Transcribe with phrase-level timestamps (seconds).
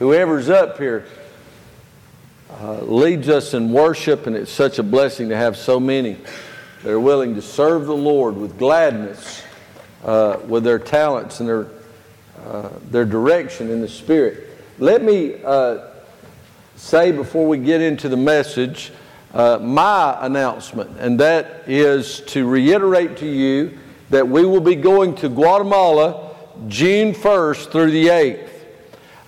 [0.00, 1.06] Whoever's up here
[2.50, 6.16] uh, leads us in worship, and it's such a blessing to have so many
[6.82, 9.44] that are willing to serve the Lord with gladness,
[10.04, 11.68] uh, with their talents and their,
[12.44, 14.58] uh, their direction in the Spirit.
[14.80, 15.86] Let me uh,
[16.74, 18.90] say before we get into the message
[19.32, 23.78] uh, my announcement, and that is to reiterate to you
[24.10, 26.34] that we will be going to Guatemala
[26.66, 28.50] June 1st through the 8th.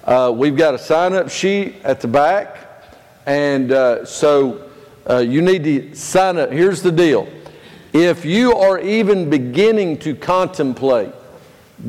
[0.07, 2.57] Uh, we've got a sign up sheet at the back,
[3.27, 4.71] and uh, so
[5.11, 6.53] uh, you need to sign up.
[6.53, 7.29] Here's the deal
[7.93, 11.13] if you are even beginning to contemplate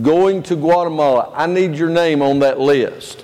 [0.02, 3.24] going to Guatemala, I need your name on that list.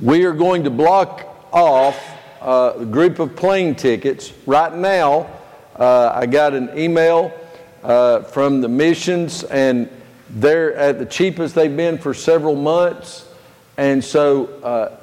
[0.00, 1.98] We are going to block off
[2.42, 4.34] uh, a group of plane tickets.
[4.44, 5.30] Right now,
[5.76, 7.32] uh, I got an email
[7.82, 9.88] uh, from the missions, and
[10.28, 13.25] they're at the cheapest they've been for several months.
[13.76, 14.96] And so uh,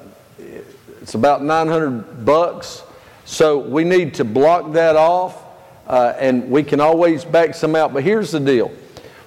[1.00, 2.82] it's about 900 bucks.
[3.24, 5.42] So we need to block that off,
[5.86, 7.92] uh, and we can always back some out.
[7.92, 8.72] But here's the deal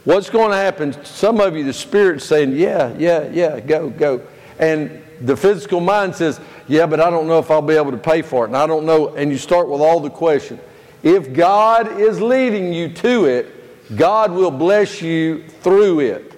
[0.04, 1.04] what's going to happen?
[1.04, 4.26] Some of you, the Spirit's saying, Yeah, yeah, yeah, go, go.
[4.60, 7.98] And the physical mind says, Yeah, but I don't know if I'll be able to
[7.98, 8.48] pay for it.
[8.48, 9.16] And I don't know.
[9.16, 10.62] And you start with all the questions.
[11.04, 16.34] If God is leading you to it, God will bless you through it.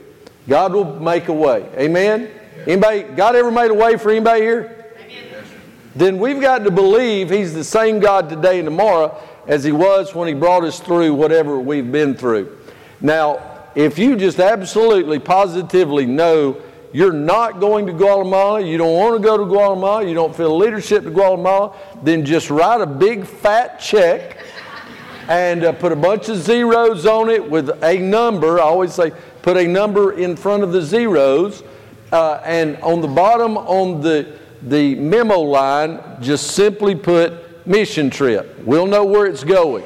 [0.47, 1.69] God will make a way.
[1.77, 2.29] Amen?
[2.69, 4.93] Anybody, God ever made a way for anybody here?
[5.95, 10.13] Then we've got to believe He's the same God today and tomorrow as He was
[10.13, 12.55] when He brought us through whatever we've been through.
[13.01, 16.61] Now, if you just absolutely, positively know
[16.93, 20.55] you're not going to Guatemala, you don't want to go to Guatemala, you don't feel
[20.55, 24.37] leadership to Guatemala, then just write a big fat check
[25.27, 28.59] and uh, put a bunch of zeros on it with a number.
[28.59, 31.63] I always say put a number in front of the zeros
[32.11, 38.59] uh, and on the bottom on the, the memo line, just simply put mission trip.
[38.65, 39.85] We'll know where it's going.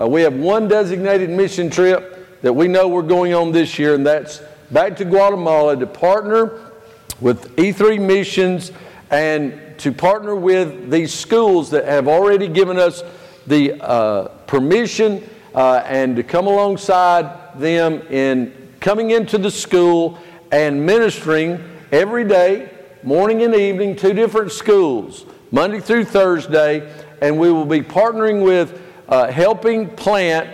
[0.00, 3.94] Uh, we have one designated mission trip that we know we're going on this year,
[3.94, 6.72] and that's back to Guatemala to partner
[7.20, 8.72] with E3 Missions
[9.10, 13.02] and to partner with these schools that have already given us
[13.46, 15.22] the uh, permission
[15.54, 20.18] uh, and to come alongside them in coming into the school
[20.54, 21.60] and ministering
[21.90, 22.70] every day,
[23.02, 28.80] morning and evening, two different schools, Monday through Thursday, and we will be partnering with
[29.08, 30.48] uh, helping plant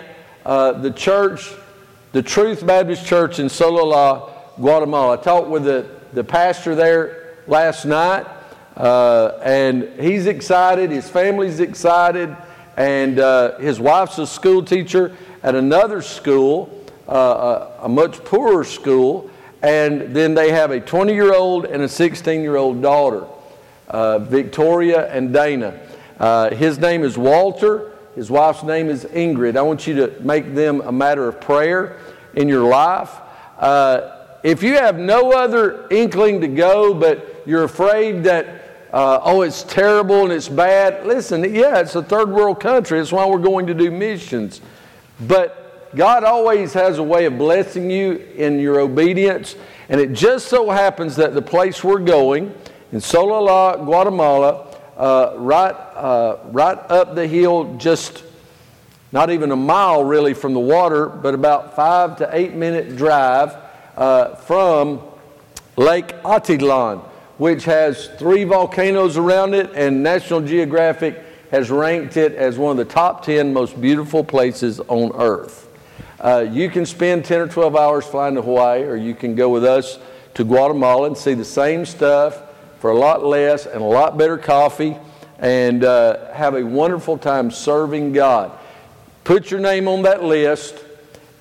[0.46, 1.52] uh, the church,
[2.12, 5.18] the Truth Baptist Church in Sololá, Guatemala.
[5.18, 8.26] I talked with the, the pastor there last night,
[8.78, 12.34] uh, and he's excited, his family's excited,
[12.78, 19.29] and uh, his wife's a school teacher at another school, uh, a much poorer school
[19.62, 23.26] and then they have a 20 year old and a 16 year old daughter,
[23.88, 25.78] uh, Victoria and Dana.
[26.18, 27.92] Uh, his name is Walter.
[28.14, 29.56] His wife's name is Ingrid.
[29.56, 31.98] I want you to make them a matter of prayer
[32.34, 33.10] in your life.
[33.58, 39.42] Uh, if you have no other inkling to go, but you're afraid that, uh, oh,
[39.42, 42.98] it's terrible and it's bad, listen, yeah, it's a third world country.
[42.98, 44.60] That's why we're going to do missions.
[45.20, 45.59] But
[45.94, 49.56] God always has a way of blessing you in your obedience.
[49.88, 52.54] And it just so happens that the place we're going,
[52.92, 58.22] in Sololá, Guatemala, uh, right, uh, right up the hill, just
[59.12, 63.56] not even a mile really from the water, but about five to eight minute drive
[63.96, 65.00] uh, from
[65.76, 67.00] Lake Atitlan,
[67.38, 72.76] which has three volcanoes around it, and National Geographic has ranked it as one of
[72.76, 75.69] the top 10 most beautiful places on earth.
[76.20, 79.48] Uh, you can spend 10 or 12 hours flying to Hawaii, or you can go
[79.48, 79.98] with us
[80.34, 82.42] to Guatemala and see the same stuff
[82.78, 84.98] for a lot less and a lot better coffee
[85.38, 88.52] and uh, have a wonderful time serving God.
[89.24, 90.74] Put your name on that list,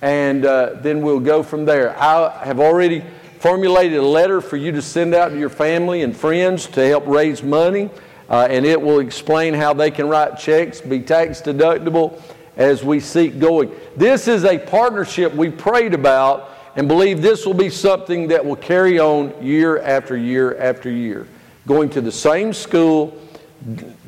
[0.01, 1.94] and uh, then we'll go from there.
[2.00, 3.03] I have already
[3.39, 7.06] formulated a letter for you to send out to your family and friends to help
[7.06, 7.89] raise money,
[8.30, 12.21] uh, and it will explain how they can write checks, be tax deductible
[12.59, 13.71] as we seek going.
[13.95, 18.57] This is a partnership we prayed about and believe this will be something that will
[18.57, 21.25] carry on year after year after year.
[21.65, 23.17] Going to the same school,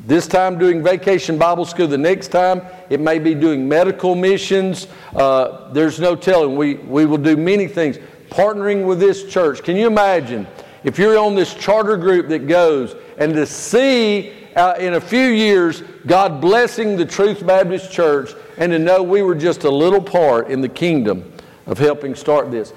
[0.06, 4.86] this time doing vacation Bible school, the next time it may be doing medical missions.
[5.14, 6.54] Uh, there's no telling.
[6.54, 7.98] We, we will do many things.
[8.30, 9.62] Partnering with this church.
[9.62, 10.46] Can you imagine
[10.84, 15.26] if you're on this charter group that goes and to see uh, in a few
[15.26, 20.00] years God blessing the Truth Baptist Church and to know we were just a little
[20.00, 21.32] part in the kingdom
[21.66, 22.72] of helping start this.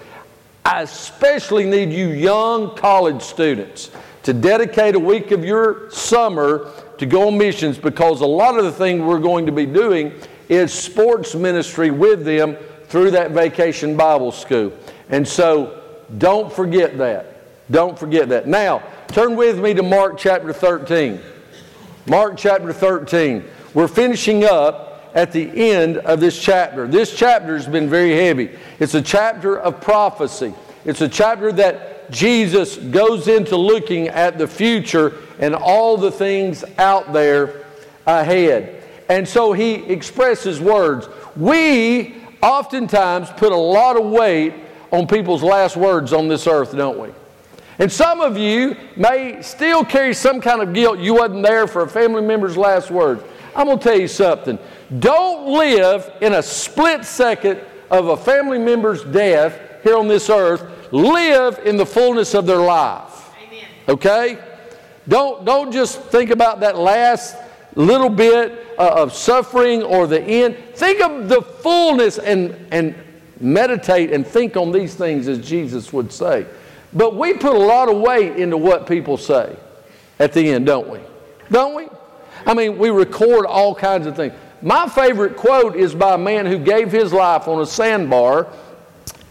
[0.64, 3.92] I especially need you young college students
[4.24, 8.64] to dedicate a week of your summer to go on missions because a lot of
[8.64, 10.14] the things we're going to be doing
[10.50, 12.56] is sports ministry with them
[12.88, 14.74] through that vacation Bible school.
[15.10, 15.84] And so
[16.18, 17.72] don't forget that.
[17.72, 18.48] Don't forget that.
[18.48, 21.20] Now, turn with me to Mark chapter 13.
[22.08, 23.44] Mark chapter 13.
[23.74, 26.88] We're finishing up at the end of this chapter.
[26.88, 28.52] This chapter has been very heavy.
[28.80, 30.54] It's a chapter of prophecy.
[30.84, 36.64] It's a chapter that Jesus goes into looking at the future and all the things
[36.78, 37.66] out there
[38.06, 38.84] ahead.
[39.10, 41.10] And so he expresses words.
[41.36, 44.54] We oftentimes put a lot of weight
[44.92, 47.10] on people's last words on this earth, don't we?
[47.80, 51.00] And some of you may still carry some kind of guilt.
[51.00, 53.24] You wasn't there for a family member's last words.
[53.56, 54.58] I'm going to tell you something.
[55.00, 60.92] Don't live in a split second of a family member's death here on this earth.
[60.92, 63.32] Live in the fullness of their life.
[63.46, 63.66] Amen.
[63.90, 64.38] Okay?
[65.08, 67.36] Don't, don't just think about that last
[67.76, 70.58] little bit uh, of suffering or the end.
[70.76, 72.96] Think of the fullness and, and
[73.40, 76.46] meditate and think on these things as Jesus would say.
[76.96, 79.56] But we put a lot of weight into what people say
[80.18, 81.00] at the end, don't we?
[81.52, 81.90] Don't we?
[82.46, 84.34] I mean, we record all kinds of things.
[84.62, 88.48] My favorite quote is by a man who gave his life on a sandbar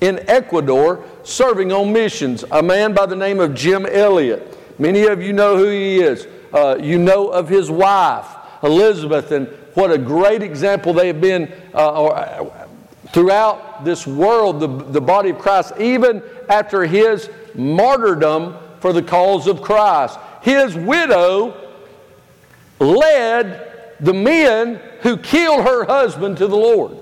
[0.01, 4.59] in Ecuador serving on missions, a man by the name of Jim Elliot.
[4.79, 6.27] Many of you know who he is.
[6.53, 8.27] Uh, you know of his wife,
[8.63, 12.67] Elisabeth, and what a great example they have been uh, uh
[13.09, 19.47] throughout this world, the, the body of Christ, even after his martyrdom for the cause
[19.47, 20.19] of Christ.
[20.43, 21.55] His widow
[22.79, 26.99] led the men who killed her husband to the Lord.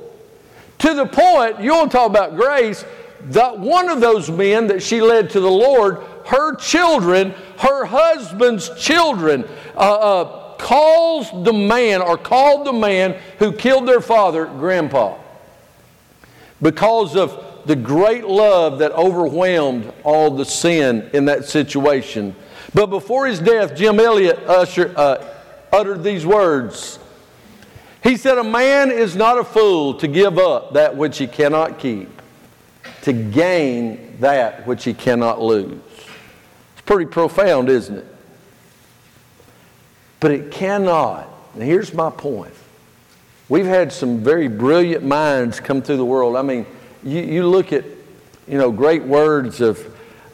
[0.78, 2.84] To the point, you want to talk about grace,
[3.26, 8.70] that one of those men that she led to the Lord, her children, her husband's
[8.80, 9.44] children,
[9.76, 15.16] uh, uh, calls the man or called the man who killed their father grandpa
[16.60, 22.34] because of the great love that overwhelmed all the sin in that situation.
[22.74, 25.24] But before his death, Jim Elliot usher, uh,
[25.72, 26.98] uttered these words.
[28.02, 31.78] He said, A man is not a fool to give up that which he cannot
[31.78, 32.08] keep,
[33.02, 35.80] to gain that which he cannot lose.
[36.72, 38.06] It's pretty profound, isn't it?
[40.18, 41.28] But it cannot.
[41.54, 42.54] And here's my point.
[43.48, 46.36] We've had some very brilliant minds come through the world.
[46.36, 46.66] I mean,
[47.02, 47.84] you, you look at,
[48.46, 49.78] you know, great words of,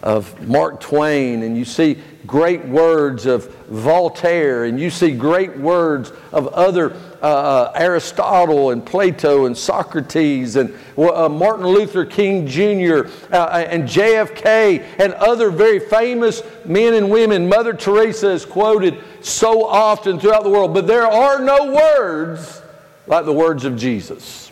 [0.03, 6.13] of Mark Twain, and you see great words of Voltaire, and you see great words
[6.33, 13.09] of other uh, uh Aristotle and Plato and Socrates and uh, Martin Luther King Jr.
[13.33, 17.49] Uh, and JFK and other very famous men and women.
[17.49, 22.63] Mother Teresa is quoted so often throughout the world, but there are no words
[23.07, 24.48] like the words of Jesus.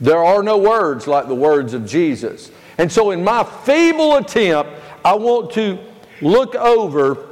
[0.00, 2.50] There are no words like the words of Jesus.
[2.78, 4.70] And so, in my feeble attempt,
[5.04, 5.78] I want to
[6.20, 7.28] look over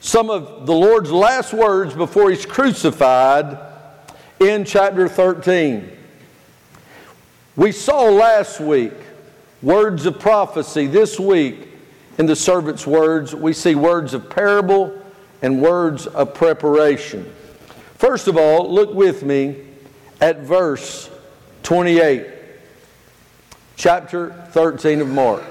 [0.00, 3.58] some of the Lord's last words before He's crucified
[4.40, 5.90] in chapter 13.
[7.56, 8.92] We saw last week
[9.62, 10.86] words of prophecy.
[10.86, 11.68] This week,
[12.18, 15.00] in the servant's words, we see words of parable
[15.42, 17.32] and words of preparation.
[17.94, 19.56] First of all, look with me
[20.20, 21.10] at verse
[21.68, 22.24] 28,
[23.76, 25.44] chapter 13 of Mark.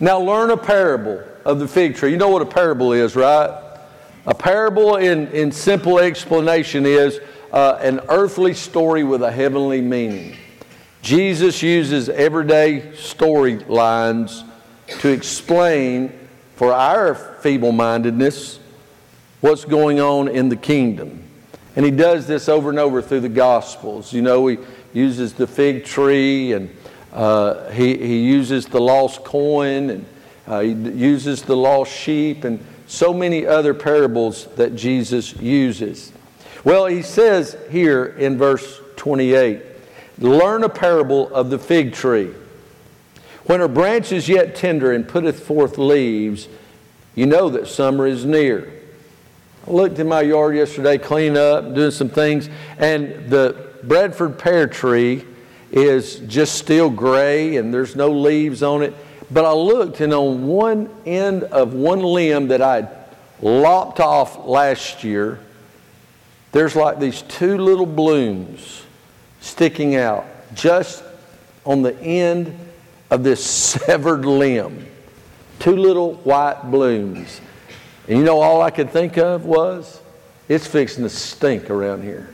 [0.00, 2.10] Now learn a parable of the fig tree.
[2.10, 3.78] You know what a parable is, right?
[4.26, 7.20] A parable, in, in simple explanation, is
[7.52, 10.36] uh, an earthly story with a heavenly meaning.
[11.00, 14.44] Jesus uses everyday storylines
[14.98, 16.12] to explain
[16.56, 18.58] for our feeble mindedness
[19.42, 21.22] what's going on in the kingdom.
[21.76, 24.12] And he does this over and over through the Gospels.
[24.12, 24.58] You know, we
[24.96, 26.74] uses the fig tree and
[27.12, 30.06] uh, he, he uses the lost coin and
[30.46, 36.12] uh, he uses the lost sheep and so many other parables that Jesus uses.
[36.64, 39.62] Well, he says here in verse 28
[40.18, 42.32] Learn a parable of the fig tree.
[43.44, 46.48] When her branch is yet tender and putteth forth leaves,
[47.14, 48.72] you know that summer is near.
[49.66, 52.48] I looked in my yard yesterday, cleaning up, doing some things,
[52.78, 55.24] and the Bradford pear tree
[55.70, 58.94] is just still gray and there's no leaves on it.
[59.30, 62.88] But I looked, and on one end of one limb that I
[63.42, 65.40] lopped off last year,
[66.52, 68.84] there's like these two little blooms
[69.40, 71.02] sticking out just
[71.64, 72.56] on the end
[73.10, 73.44] of this
[73.76, 74.86] severed limb.
[75.58, 77.40] two little white blooms.
[78.08, 80.00] And you know, all I could think of was,
[80.48, 82.30] it's fixing to stink around here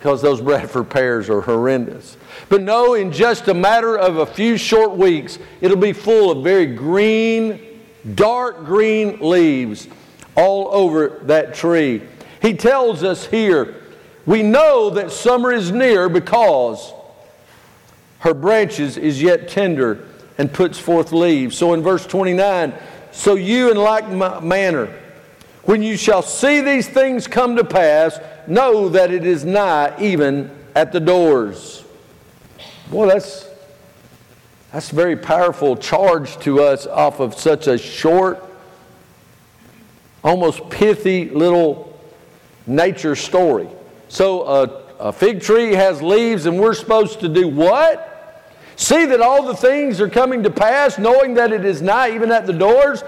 [0.00, 2.16] because those Bradford pears are horrendous.
[2.48, 6.42] But no, in just a matter of a few short weeks, it'll be full of
[6.42, 7.82] very green,
[8.14, 9.88] dark green leaves
[10.36, 12.00] all over that tree.
[12.40, 13.74] He tells us here,
[14.24, 16.94] we know that summer is near because
[18.20, 21.58] her branches is yet tender and puts forth leaves.
[21.58, 22.72] So in verse 29,
[23.12, 24.08] so you in like
[24.42, 24.98] manner,
[25.70, 30.50] when you shall see these things come to pass, know that it is nigh even
[30.74, 31.84] at the doors.
[32.90, 33.46] Boy, that's
[34.72, 38.42] that's a very powerful charge to us off of such a short,
[40.24, 41.96] almost pithy little
[42.66, 43.68] nature story.
[44.08, 44.62] So a,
[44.98, 48.08] a fig tree has leaves, and we're supposed to do what?
[48.74, 52.32] See that all the things are coming to pass, knowing that it is nigh, even
[52.32, 53.04] at the doors.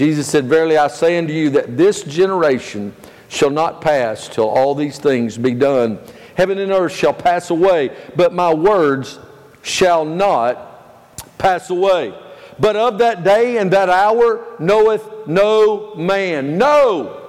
[0.00, 2.96] Jesus said, Verily I say unto you that this generation
[3.28, 5.98] shall not pass till all these things be done.
[6.36, 9.18] Heaven and earth shall pass away, but my words
[9.60, 12.14] shall not pass away.
[12.58, 16.56] But of that day and that hour knoweth no man.
[16.56, 17.20] No,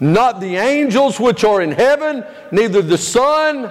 [0.00, 3.70] not the angels which are in heaven, neither the Son,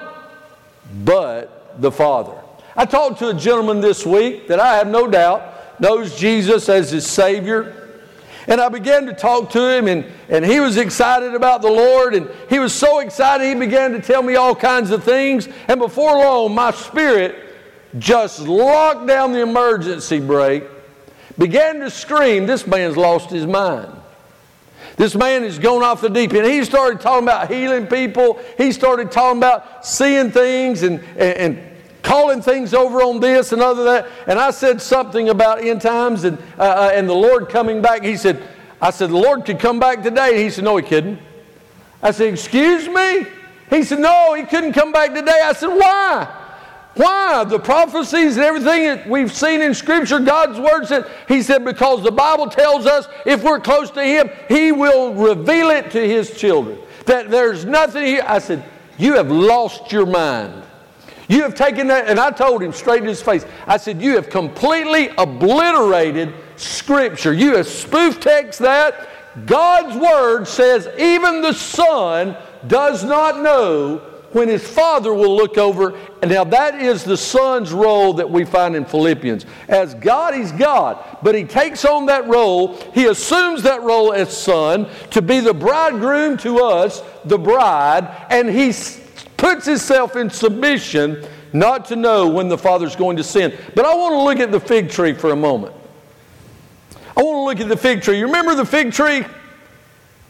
[1.03, 2.39] but the Father.
[2.75, 6.91] I talked to a gentleman this week that I have no doubt knows Jesus as
[6.91, 7.78] his Savior.
[8.49, 12.15] And I began to talk to him, and, and he was excited about the Lord.
[12.15, 15.47] And he was so excited, he began to tell me all kinds of things.
[15.67, 17.35] And before long, my spirit
[17.99, 20.63] just locked down the emergency brake,
[21.37, 23.93] began to scream, This man's lost his mind.
[24.97, 26.47] This man is going off the deep end.
[26.47, 28.39] He started talking about healing people.
[28.57, 31.68] He started talking about seeing things and, and, and
[32.01, 34.07] calling things over on this and other that.
[34.27, 38.03] And I said something about end times and, uh, uh, and the Lord coming back.
[38.03, 38.41] He said,
[38.81, 40.43] I said, the Lord could come back today.
[40.43, 41.19] He said, no, he couldn't.
[42.01, 43.25] I said, excuse me?
[43.69, 45.41] He said, no, he couldn't come back today.
[45.43, 46.39] I said, why?
[46.95, 47.43] Why?
[47.45, 52.03] The prophecies and everything that we've seen in Scripture, God's Word said, He said, because
[52.03, 56.37] the Bible tells us if we're close to Him, He will reveal it to His
[56.37, 56.77] children.
[57.05, 58.23] That there's nothing here.
[58.27, 58.65] I said,
[58.97, 60.63] You have lost your mind.
[61.29, 64.15] You have taken that, and I told him straight in his face, I said, You
[64.15, 67.33] have completely obliterated Scripture.
[67.33, 69.07] You have spoof text that.
[69.45, 72.36] God's Word says, even the Son
[72.67, 74.00] does not know
[74.31, 75.98] when his Father will look over.
[76.21, 79.45] And now that is the Son's role that we find in Philippians.
[79.67, 82.75] As God, he's God, but he takes on that role.
[82.93, 88.50] He assumes that role as Son to be the bridegroom to us, the bride, and
[88.50, 88.71] he
[89.39, 93.58] puts himself in submission not to know when the Father's going to send.
[93.74, 95.74] But I want to look at the fig tree for a moment.
[97.17, 98.19] I want to look at the fig tree.
[98.19, 99.25] You remember the fig tree?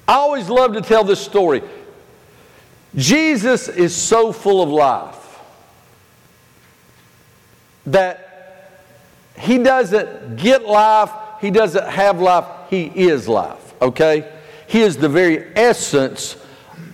[0.08, 1.62] I always love to tell this story.
[2.96, 5.40] Jesus is so full of life
[7.86, 8.80] that
[9.38, 11.12] he doesn't get life,
[11.42, 14.32] he doesn't have life, he is life, okay?
[14.68, 16.36] He is the very essence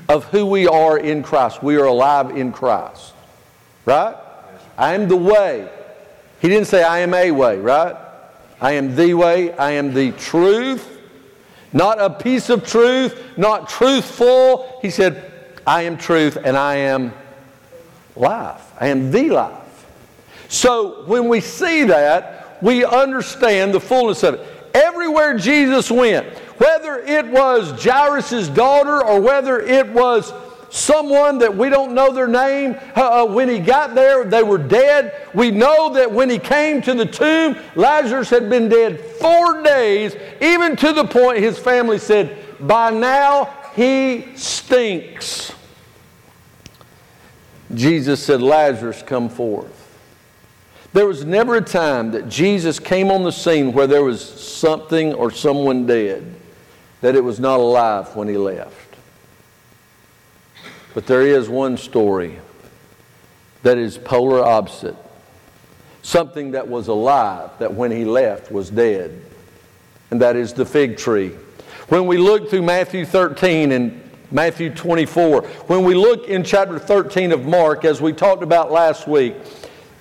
[0.08, 1.64] of who we are in Christ.
[1.64, 3.14] We are alive in Christ.
[3.86, 4.16] Right?
[4.78, 5.70] I am the way.
[6.40, 7.96] He didn't say, I am a way, right?
[8.62, 9.52] I am the way.
[9.54, 10.92] I am the truth.
[11.74, 14.80] Not a piece of truth, not truthful.
[14.82, 15.32] He said,
[15.68, 17.14] I am truth and I am
[18.16, 18.72] life.
[18.80, 19.86] I am the life.
[20.48, 24.48] So when we see that, we understand the fullness of it.
[24.76, 26.28] Everywhere Jesus went,
[26.58, 30.34] whether it was Jairus' daughter or whether it was
[30.70, 32.76] someone that we don't know their name.
[32.94, 35.30] Uh, uh, when he got there, they were dead.
[35.34, 40.14] We know that when he came to the tomb, Lazarus had been dead four days,
[40.42, 45.54] even to the point his family said, By now he stinks.
[47.74, 49.85] Jesus said, Lazarus, come forth.
[50.96, 55.14] There was never a time that Jesus came on the scene where there was something
[55.14, 56.24] or someone dead
[57.02, 58.96] that it was not alive when he left.
[60.94, 62.40] But there is one story
[63.62, 64.96] that is polar opposite.
[66.02, 69.22] Something that was alive that when he left was dead.
[70.12, 71.32] And that is the fig tree.
[71.90, 77.34] When we look through Matthew 13 and Matthew 24, when we look in chapter 13
[77.34, 79.36] of Mark, as we talked about last week,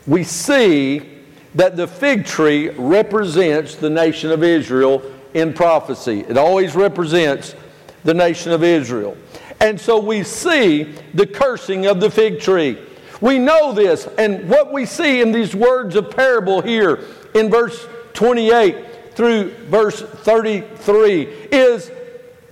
[0.07, 1.11] we see
[1.55, 5.03] that the fig tree represents the nation of Israel
[5.35, 6.21] in prophecy.
[6.29, 7.55] It always represents
[8.03, 9.17] the nation of Israel.
[9.61, 12.79] And so we see the cursing of the fig tree.
[13.21, 17.87] We know this, and what we see in these words of parable here in verse
[18.13, 21.91] 28 through verse 33 is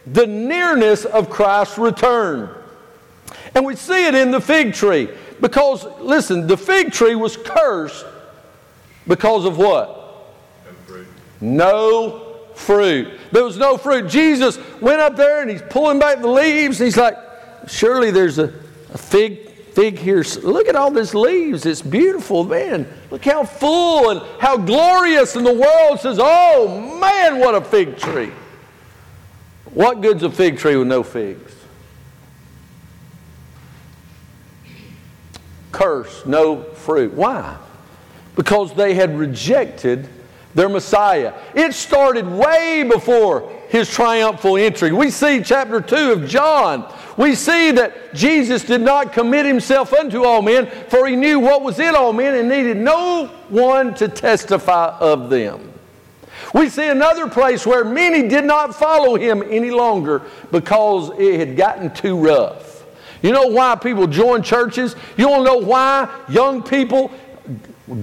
[0.06, 2.50] the nearness of Christ's return.
[3.54, 5.10] And we see it in the fig tree
[5.42, 8.06] because, listen, the fig tree was cursed
[9.06, 9.98] because of what?
[10.64, 11.06] No fruit.
[11.40, 13.08] No fruit.
[13.32, 14.08] There was no fruit.
[14.08, 16.78] Jesus went up there and he's pulling back the leaves.
[16.78, 17.16] He's like,
[17.66, 18.54] surely there's a,
[18.94, 20.22] a fig fig here.
[20.42, 21.66] Look at all these leaves.
[21.66, 22.86] It's beautiful, man.
[23.10, 25.34] Look how full and how glorious.
[25.34, 28.30] And the world says, oh, man, what a fig tree.
[29.72, 31.52] What good's a fig tree with no figs?
[35.72, 37.14] Curse, no fruit.
[37.14, 37.56] Why?
[38.36, 40.08] Because they had rejected
[40.54, 41.32] their Messiah.
[41.54, 44.92] It started way before his triumphal entry.
[44.92, 46.92] We see chapter 2 of John.
[47.16, 51.62] We see that Jesus did not commit himself unto all men, for he knew what
[51.62, 55.72] was in all men and needed no one to testify of them.
[56.52, 61.56] We see another place where many did not follow him any longer because it had
[61.56, 62.71] gotten too rough.
[63.22, 64.96] You know why people join churches?
[65.16, 67.10] You want to know why young people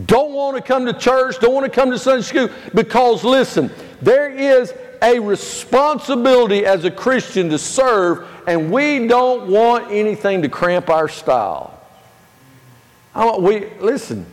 [0.05, 2.49] don't want to come to church, don't want to come to Sunday school?
[2.73, 3.69] Because listen,
[4.01, 10.49] there is a responsibility as a Christian to serve, and we don't want anything to
[10.49, 11.79] cramp our style.
[13.39, 14.25] we listen.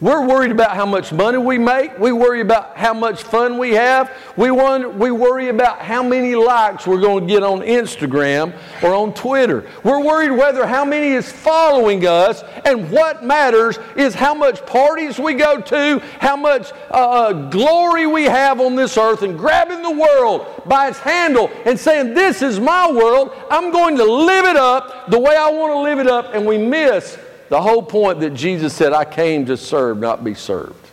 [0.00, 1.98] We're worried about how much money we make.
[1.98, 4.10] We worry about how much fun we have.
[4.34, 8.94] We, want, we worry about how many likes we're going to get on Instagram or
[8.94, 9.68] on Twitter.
[9.84, 12.42] We're worried whether how many is following us.
[12.64, 18.06] And what matters is how much parties we go to, how much uh, uh glory
[18.06, 22.40] we have on this earth, and grabbing the world by its handle and saying, This
[22.40, 23.32] is my world.
[23.50, 26.34] I'm going to live it up the way I want to live it up.
[26.34, 27.18] And we miss
[27.50, 30.86] the whole point that Jesus said, I came to serve, not be served.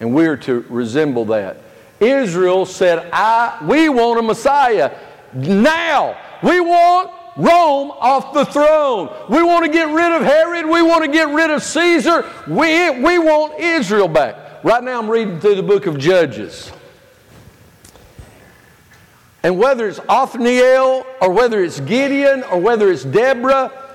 [0.00, 1.56] And we're to resemble that.
[1.98, 4.96] Israel said, I, We want a Messiah
[5.32, 6.16] now.
[6.42, 9.10] We want Rome off the throne.
[9.30, 10.66] We want to get rid of Herod.
[10.66, 12.30] We want to get rid of Caesar.
[12.46, 14.62] We, we want Israel back.
[14.62, 16.70] Right now, I'm reading through the book of Judges.
[19.42, 23.87] And whether it's Othniel or whether it's Gideon or whether it's Deborah,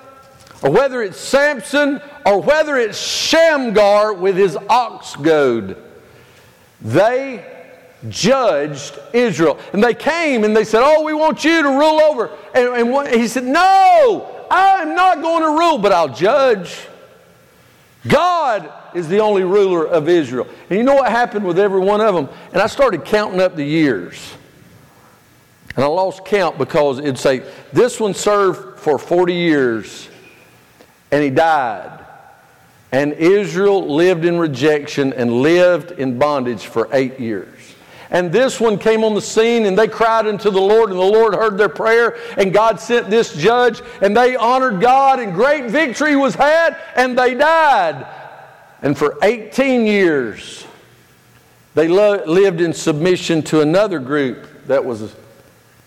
[0.63, 5.77] or whether it's Samson, or whether it's Shamgar with his ox goad.
[6.81, 7.45] They
[8.09, 9.59] judged Israel.
[9.73, 12.29] And they came and they said, Oh, we want you to rule over.
[12.55, 16.87] And, and what, he said, No, I'm not going to rule, but I'll judge.
[18.07, 20.47] God is the only ruler of Israel.
[20.69, 22.29] And you know what happened with every one of them?
[22.53, 24.33] And I started counting up the years.
[25.75, 30.09] And I lost count because it'd say, This one served for 40 years
[31.13, 32.03] and he died.
[32.91, 37.75] And Israel lived in rejection and lived in bondage for eight years.
[38.09, 41.03] And this one came on the scene and they cried unto the Lord, and the
[41.03, 45.69] Lord heard their prayer, and God sent this judge, and they honored God, and great
[45.69, 48.07] victory was had, and they died.
[48.81, 50.65] And for 18 years,
[51.75, 55.15] they lo- lived in submission to another group that was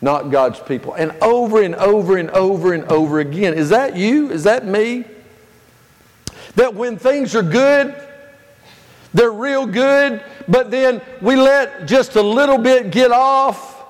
[0.01, 0.95] not God's people.
[0.95, 3.55] And over and over and over and over again.
[3.55, 4.31] Is that you?
[4.31, 5.05] Is that me?
[6.57, 7.95] That when things are good,
[9.15, 13.83] they're real good, but then we let just a little bit get off.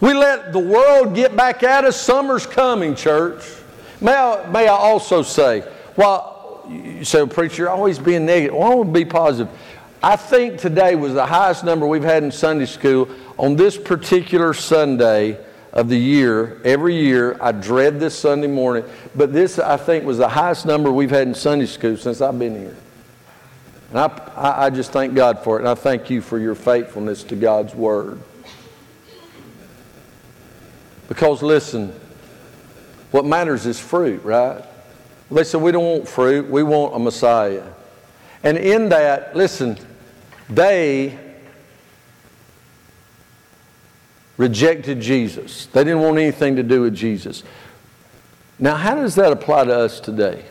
[0.00, 2.00] We let the world get back at us.
[2.00, 3.44] Summer's coming, church.
[4.00, 5.60] May I, may I also say,
[5.94, 9.52] while you say, preacher, always being negative, well, I want to be positive.
[10.02, 14.54] I think today was the highest number we've had in Sunday school on this particular
[14.54, 15.38] Sunday
[15.72, 16.60] of the year.
[16.64, 20.90] Every year, I dread this Sunday morning, but this, I think, was the highest number
[20.90, 22.76] we've had in Sunday school since I've been here.
[23.90, 27.24] And I, I just thank God for it, and I thank you for your faithfulness
[27.24, 28.20] to God's Word.
[31.08, 31.92] Because, listen,
[33.10, 34.64] what matters is fruit, right?
[35.30, 37.64] They said, We don't want fruit, we want a Messiah.
[38.42, 39.78] And in that, listen,
[40.48, 41.18] they
[44.36, 45.66] rejected Jesus.
[45.66, 47.42] They didn't want anything to do with Jesus.
[48.58, 50.44] Now, how does that apply to us today?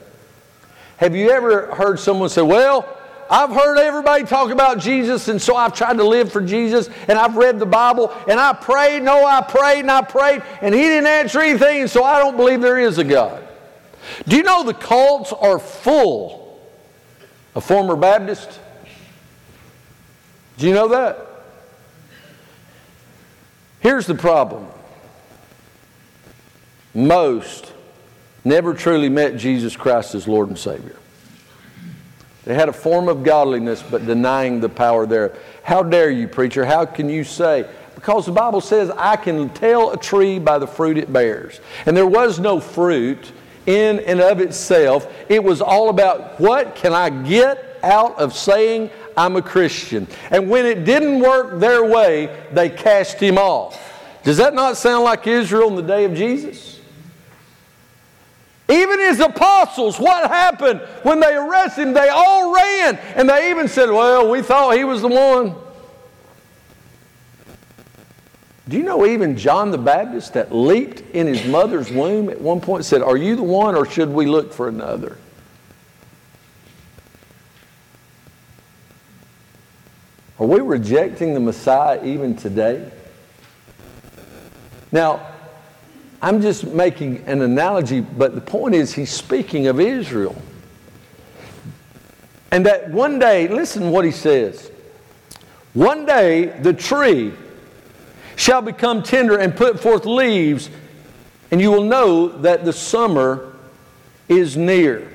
[0.97, 2.97] Have you ever heard someone say, Well,
[3.31, 7.17] I've heard everybody talk about Jesus, and so I've tried to live for Jesus, and
[7.17, 10.81] I've read the Bible, and I prayed, no, I prayed, and I prayed, and He
[10.81, 13.47] didn't answer anything, so I don't believe there is a God.
[14.27, 16.59] Do you know the cults are full
[17.55, 18.59] of former Baptists?
[20.57, 21.30] Do you know that?
[23.81, 24.67] Here's the problem
[26.93, 27.71] most
[28.43, 30.95] never truly met Jesus Christ as Lord and Savior.
[32.43, 35.37] They had a form of godliness, but denying the power thereof.
[35.63, 36.65] How dare you, preacher?
[36.65, 37.69] How can you say?
[37.93, 41.59] Because the Bible says, I can tell a tree by the fruit it bears.
[41.85, 43.31] And there was no fruit
[43.67, 45.11] in and of itself.
[45.29, 50.07] It was all about what can I get out of saying I'm a Christian.
[50.29, 53.79] And when it didn't work their way, they cast him off.
[54.23, 56.79] Does that not sound like Israel in the day of Jesus?
[58.69, 61.93] Even his apostles, what happened when they arrested him?
[61.93, 62.97] They all ran.
[63.15, 65.55] And they even said, Well, we thought he was the one.
[68.69, 72.61] Do you know even John the Baptist that leaped in his mother's womb at one
[72.61, 75.17] point said, Are you the one or should we look for another?
[80.41, 82.91] Are we rejecting the Messiah even today?
[84.91, 85.27] Now,
[86.19, 90.35] I'm just making an analogy, but the point is, he's speaking of Israel.
[92.49, 94.71] And that one day, listen what he says.
[95.75, 97.33] One day the tree
[98.35, 100.71] shall become tender and put forth leaves,
[101.51, 103.53] and you will know that the summer
[104.27, 105.10] is near.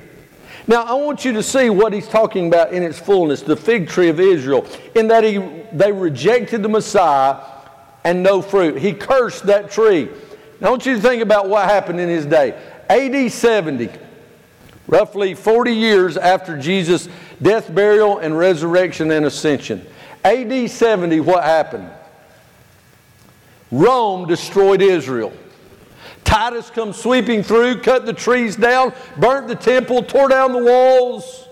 [0.69, 3.87] Now, I want you to see what he's talking about in its fullness the fig
[3.87, 5.37] tree of Israel, in that he,
[5.71, 7.37] they rejected the Messiah
[8.03, 8.77] and no fruit.
[8.77, 10.09] He cursed that tree.
[10.59, 12.59] Now, I want you to think about what happened in his day.
[12.89, 13.89] AD 70,
[14.87, 17.07] roughly 40 years after Jesus'
[17.41, 19.85] death, burial, and resurrection and ascension.
[20.25, 21.89] AD 70, what happened?
[23.71, 25.31] Rome destroyed Israel.
[26.27, 31.47] Titus comes sweeping through, cut the trees down, burnt the temple, tore down the walls.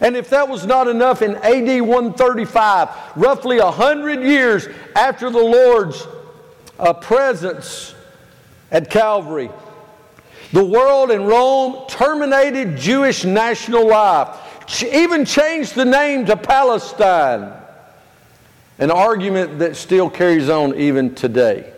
[0.00, 6.06] And if that was not enough, in AD 135, roughly 100 years after the Lord's
[6.78, 7.96] uh, presence
[8.70, 9.50] at Calvary,
[10.52, 17.52] the world in Rome terminated Jewish national life, even changed the name to Palestine.
[18.78, 21.72] An argument that still carries on even today.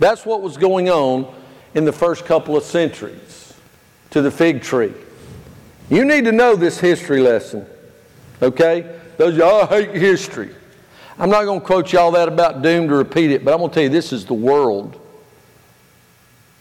[0.00, 1.32] That's what was going on
[1.74, 3.54] in the first couple of centuries
[4.10, 4.94] to the fig tree.
[5.90, 7.66] You need to know this history lesson,
[8.40, 8.98] okay?
[9.18, 10.54] Those y'all oh, hate history.
[11.18, 13.70] I'm not going to quote y'all that about doom to repeat it, but I'm going
[13.70, 14.98] to tell you this is the world,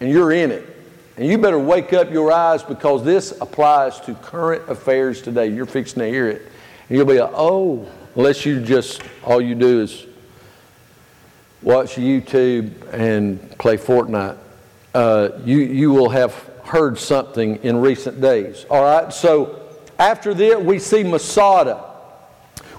[0.02, 0.76] and you're in it.
[1.16, 5.48] And you better wake up your eyes because this applies to current affairs today.
[5.48, 6.42] You're fixing to hear it.
[6.90, 10.06] And you'll be like, oh, unless you just, all you do is
[11.62, 14.38] watch YouTube and play Fortnite,
[14.94, 18.66] uh, you, you will have heard something in recent days.
[18.70, 19.68] All right, so
[19.98, 21.86] after that, we see Masada.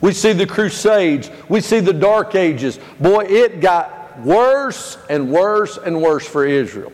[0.01, 1.31] We see the Crusades.
[1.49, 2.79] We see the Dark Ages.
[2.99, 6.93] Boy, it got worse and worse and worse for Israel.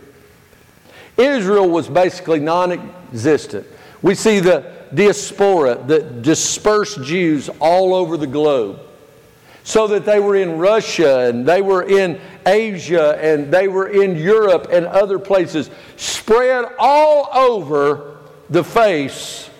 [1.16, 3.66] Israel was basically non existent.
[4.03, 8.86] We see the diaspora, the dispersed Jews all over the globe
[9.66, 14.14] so that they were in Russia and they were in Asia and they were in
[14.14, 19.50] Europe and other places, spread all over the face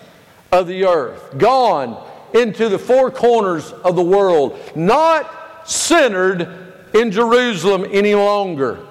[0.53, 2.01] of the earth, gone
[2.33, 8.86] into the four corners of the world, not centered in Jerusalem any longer.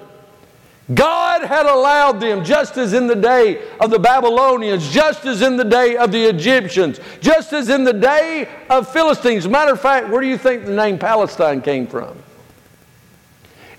[0.95, 5.57] God had allowed them, just as in the day of the Babylonians, just as in
[5.57, 9.49] the day of the Egyptians, just as in the day of Philistines.
[9.49, 12.17] Matter of fact, where do you think the name Palestine came from?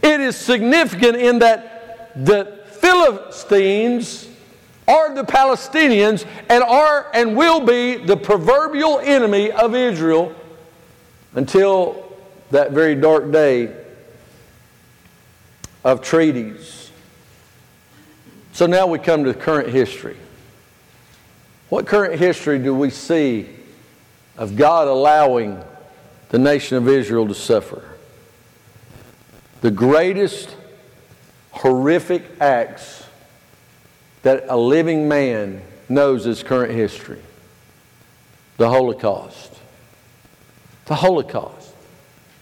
[0.01, 4.27] It is significant in that the Philistines
[4.85, 10.35] are the Palestinians and are and will be the proverbial enemy of Israel
[11.35, 12.11] until
[12.51, 13.73] that very dark day
[15.83, 16.86] of treaties
[18.57, 20.17] so now we come to current history.
[21.69, 23.47] What current history do we see
[24.35, 25.63] of God allowing
[26.29, 27.87] the nation of Israel to suffer?
[29.61, 30.55] The greatest
[31.51, 33.05] horrific acts
[34.23, 37.21] that a living man knows is current history
[38.57, 39.53] the Holocaust.
[40.85, 41.75] The Holocaust.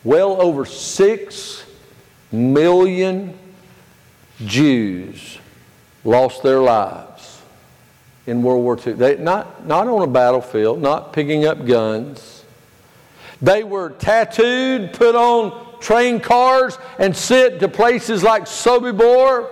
[0.05, 1.65] Well over six
[2.31, 3.37] million
[4.45, 5.39] Jews
[6.05, 7.41] lost their lives
[8.27, 8.93] in World War II.
[8.93, 12.43] They, not, not on a battlefield, not picking up guns.
[13.41, 19.51] They were tattooed, put on train cars, and sent to places like Sobibor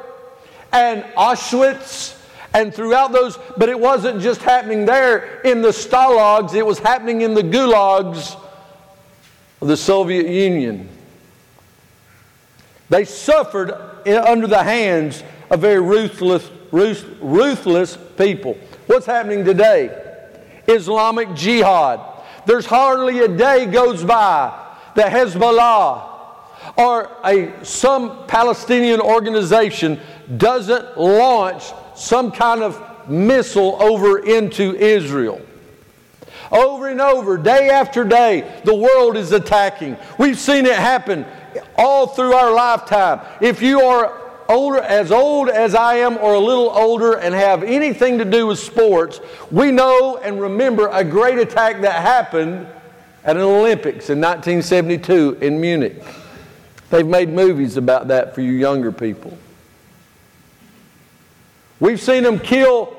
[0.72, 2.20] and Auschwitz
[2.54, 7.22] and throughout those, but it wasn't just happening there in the stalags, it was happening
[7.22, 8.40] in the gulags
[9.60, 10.88] of the Soviet Union.
[12.90, 13.72] They suffered
[14.08, 18.58] under the hands a very ruthless, ruthless people.
[18.88, 19.96] What's happening today?
[20.68, 22.02] Islamic Jihad.
[22.48, 24.60] There's hardly a day goes by
[24.96, 26.10] that Hezbollah
[26.76, 30.00] or a, some Palestinian organization
[30.38, 35.40] doesn't launch some kind of missile over into Israel.
[36.52, 39.98] Over and over, day after day, the world is attacking.
[40.18, 41.28] We've seen it happen
[41.76, 43.22] all through our lifetime.
[43.40, 47.64] If you are older, as old as I am, or a little older, and have
[47.64, 49.20] anything to do with sports,
[49.52, 52.68] we know and remember a great attack that happened
[53.24, 56.04] at an Olympics in 1972 in Munich.
[56.90, 59.38] They've made movies about that for you younger people.
[61.80, 62.96] We've seen them kill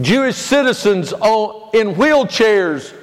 [0.00, 2.94] Jewish citizens on, in wheelchairs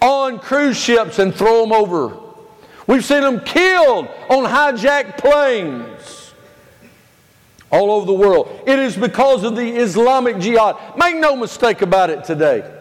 [0.00, 2.16] on cruise ships and throw them over.
[2.86, 6.25] We've seen them killed on hijacked planes
[7.70, 8.62] all over the world.
[8.66, 10.76] It is because of the Islamic Jihad.
[10.96, 12.72] Make no mistake about it today.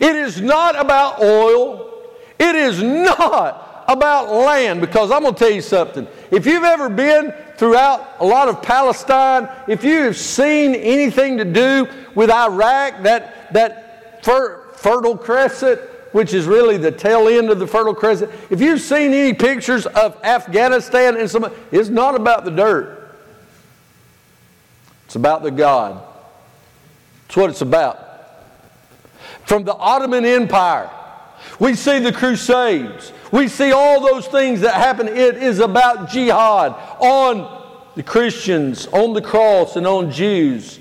[0.00, 1.90] It is not about oil.
[2.38, 6.06] It is not about land because I'm going to tell you something.
[6.30, 11.44] If you've ever been throughout a lot of Palestine, if you have seen anything to
[11.44, 15.80] do with Iraq, that, that fer- Fertile Crescent,
[16.12, 19.86] which is really the tail end of the Fertile Crescent, if you've seen any pictures
[19.86, 23.03] of Afghanistan and some, it's not about the dirt.
[25.14, 26.02] It's about the God.
[27.26, 28.00] It's what it's about
[29.44, 30.90] from the Ottoman Empire.
[31.60, 33.12] We see the Crusades.
[33.30, 35.06] We see all those things that happen.
[35.06, 37.62] It is about jihad on
[37.94, 40.80] the Christians, on the cross, and on Jews.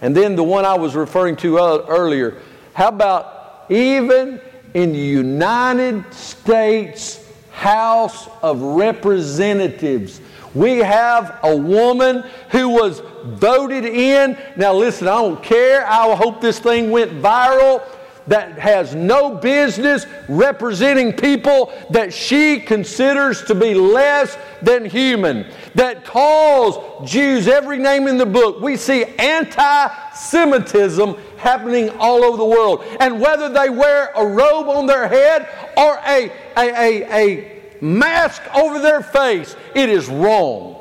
[0.00, 2.42] And then the one I was referring to earlier.
[2.74, 4.40] How about even
[4.74, 10.20] in the United States House of Representatives?
[10.54, 14.36] We have a woman who was voted in.
[14.56, 15.86] Now, listen, I don't care.
[15.86, 17.82] I hope this thing went viral.
[18.28, 26.04] That has no business representing people that she considers to be less than human, that
[26.04, 28.60] calls Jews every name in the book.
[28.60, 32.84] We see anti Semitism happening all over the world.
[33.00, 38.42] And whether they wear a robe on their head or a, a, a, a mask
[38.54, 40.78] over their face, it is wrong.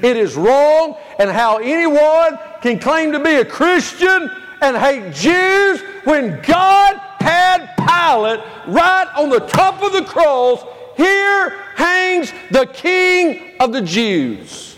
[0.00, 4.30] It is wrong, and how anyone can claim to be a Christian
[4.62, 10.64] and hate Jews when God had Pilate right on the top of the cross.
[10.96, 14.76] Here hangs the King of the Jews.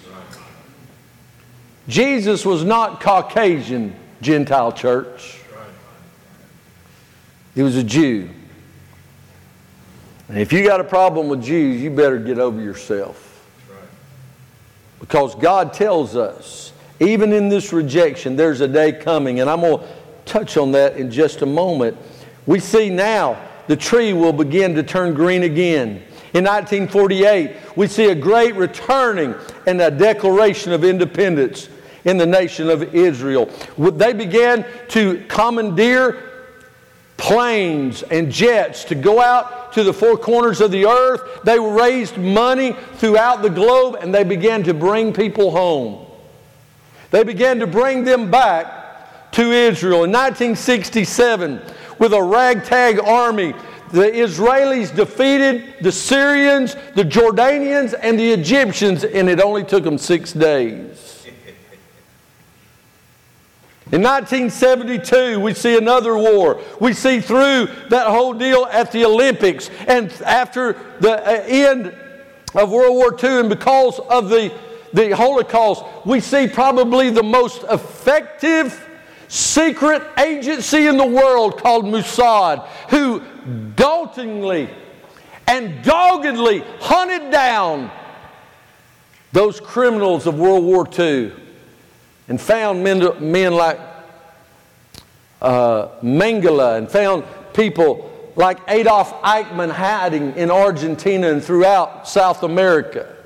[1.86, 5.38] Jesus was not Caucasian, Gentile church.
[7.54, 8.30] He was a Jew.
[10.30, 13.44] And if you got a problem with Jews, you better get over yourself.
[15.00, 19.78] Because God tells us, even in this rejection, there's a day coming, and I'm going
[19.78, 19.86] to
[20.26, 21.96] touch on that in just a moment.
[22.46, 26.00] We see now the tree will begin to turn green again.
[26.32, 29.34] In 1948, we see a great returning
[29.66, 31.68] and a declaration of independence
[32.04, 33.50] in the nation of Israel.
[33.76, 36.22] They began to commandeer
[37.16, 41.40] planes and jets to go out to the four corners of the earth.
[41.44, 46.06] They raised money throughout the globe and they began to bring people home.
[47.10, 50.04] They began to bring them back to Israel.
[50.04, 51.60] In 1967,
[51.98, 53.54] with a ragtag army,
[53.92, 59.98] the Israelis defeated the Syrians, the Jordanians, and the Egyptians, and it only took them
[59.98, 61.09] six days.
[63.92, 66.60] In 1972, we see another war.
[66.78, 71.92] We see through that whole deal at the Olympics and after the uh, end
[72.54, 74.52] of World War II, and because of the,
[74.92, 78.86] the Holocaust, we see probably the most effective
[79.26, 83.20] secret agency in the world called Mossad, who
[83.74, 84.70] dauntingly
[85.48, 87.90] and doggedly hunted down
[89.32, 91.32] those criminals of World War II
[92.30, 93.78] and found men, men like
[95.42, 103.16] uh, Mengele and found people like Adolf Eichmann hiding in Argentina and throughout South America.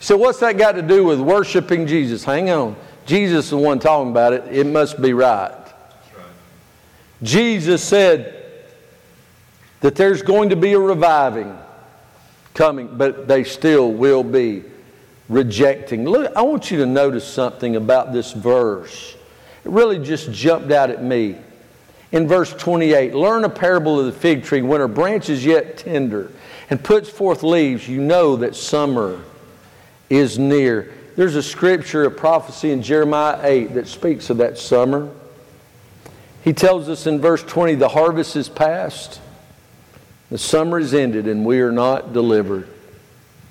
[0.00, 2.24] So, what's that got to do with worshiping Jesus?
[2.24, 2.74] Hang on.
[3.04, 4.44] Jesus is the one talking about it.
[4.50, 5.50] It must be right.
[5.50, 6.26] right.
[7.22, 8.64] Jesus said
[9.80, 11.56] that there's going to be a reviving
[12.54, 14.64] coming, but they still will be
[15.28, 16.04] rejecting.
[16.04, 19.14] Look, I want you to notice something about this verse.
[19.64, 21.36] It really just jumped out at me.
[22.12, 24.62] In verse 28, learn a parable of the fig tree.
[24.62, 26.30] When her branch is yet tender
[26.70, 29.20] and puts forth leaves, you know that summer
[30.08, 30.94] is near.
[31.16, 35.10] There's a scripture, a prophecy in Jeremiah 8 that speaks of that summer.
[36.44, 39.20] He tells us in verse 20 the harvest is past,
[40.30, 42.68] the summer is ended, and we are not delivered.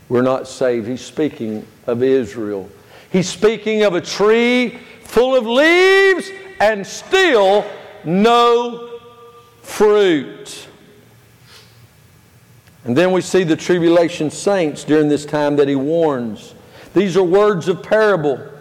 [0.07, 0.87] We're not saved.
[0.87, 2.69] He's speaking of Israel.
[3.11, 7.65] He's speaking of a tree full of leaves and still
[8.03, 8.99] no
[9.61, 10.67] fruit.
[12.83, 16.53] And then we see the tribulation saints during this time that he warns.
[16.93, 18.51] These are words of parable.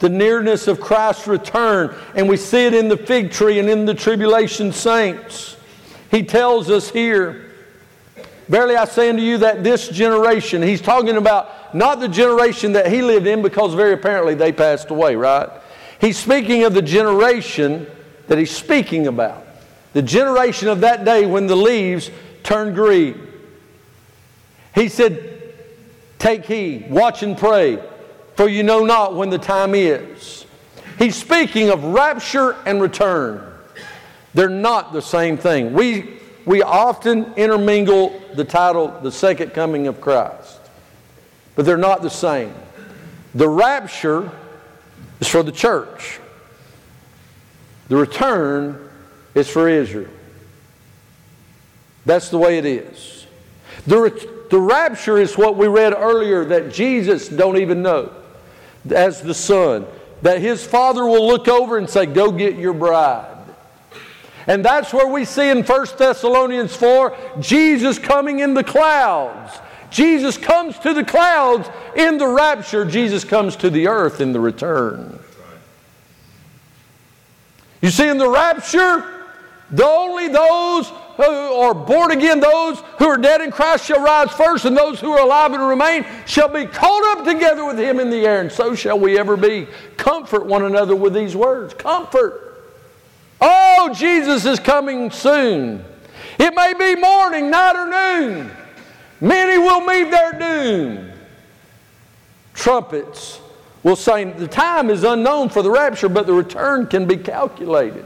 [0.00, 3.84] The nearness of Christ's return, and we see it in the fig tree and in
[3.84, 5.56] the tribulation saints.
[6.10, 7.49] He tells us here,
[8.50, 12.90] Verily I say unto you that this generation, he's talking about not the generation that
[12.90, 15.48] he lived in because very apparently they passed away, right?
[16.00, 17.86] He's speaking of the generation
[18.26, 19.46] that he's speaking about.
[19.92, 22.10] The generation of that day when the leaves
[22.42, 23.24] turned green.
[24.74, 25.54] He said,
[26.18, 27.80] Take heed, watch and pray,
[28.34, 30.44] for you know not when the time is.
[30.98, 33.46] He's speaking of rapture and return.
[34.34, 35.72] They're not the same thing.
[35.72, 40.58] We, we often intermingle the title, The Second Coming of Christ,
[41.54, 42.54] but they're not the same.
[43.34, 44.30] The rapture
[45.20, 46.18] is for the church,
[47.88, 48.90] the return
[49.34, 50.10] is for Israel.
[52.06, 53.26] That's the way it is.
[53.86, 58.12] The, the rapture is what we read earlier that Jesus don't even know
[58.90, 59.86] as the Son.
[60.22, 63.39] That his Father will look over and say, Go get your bride.
[64.46, 69.58] And that's where we see in 1 Thessalonians 4 Jesus coming in the clouds.
[69.90, 72.84] Jesus comes to the clouds in the rapture.
[72.84, 75.18] Jesus comes to the earth in the return.
[77.82, 79.04] You see, in the rapture,
[79.70, 84.30] the only those who are born again, those who are dead in Christ shall rise
[84.32, 88.00] first, and those who are alive and remain shall be caught up together with him
[88.00, 89.66] in the air, and so shall we ever be.
[89.96, 91.74] Comfort one another with these words.
[91.74, 92.49] Comfort.
[93.40, 95.84] Oh, Jesus is coming soon.
[96.38, 98.50] It may be morning, night, or noon.
[99.20, 101.12] Many will meet their doom.
[102.54, 103.40] Trumpets
[103.82, 108.04] will say, The time is unknown for the rapture, but the return can be calculated.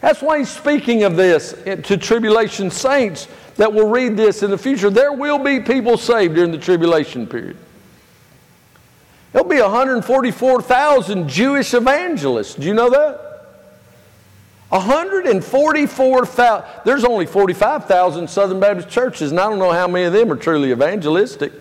[0.00, 4.58] That's why he's speaking of this to tribulation saints that will read this in the
[4.58, 4.90] future.
[4.90, 7.56] There will be people saved during the tribulation period.
[9.32, 12.54] There'll be 144,000 Jewish evangelists.
[12.54, 13.31] Do you know that?
[14.72, 16.66] 144,000.
[16.86, 20.36] There's only 45,000 Southern Baptist churches, and I don't know how many of them are
[20.36, 21.52] truly evangelistic.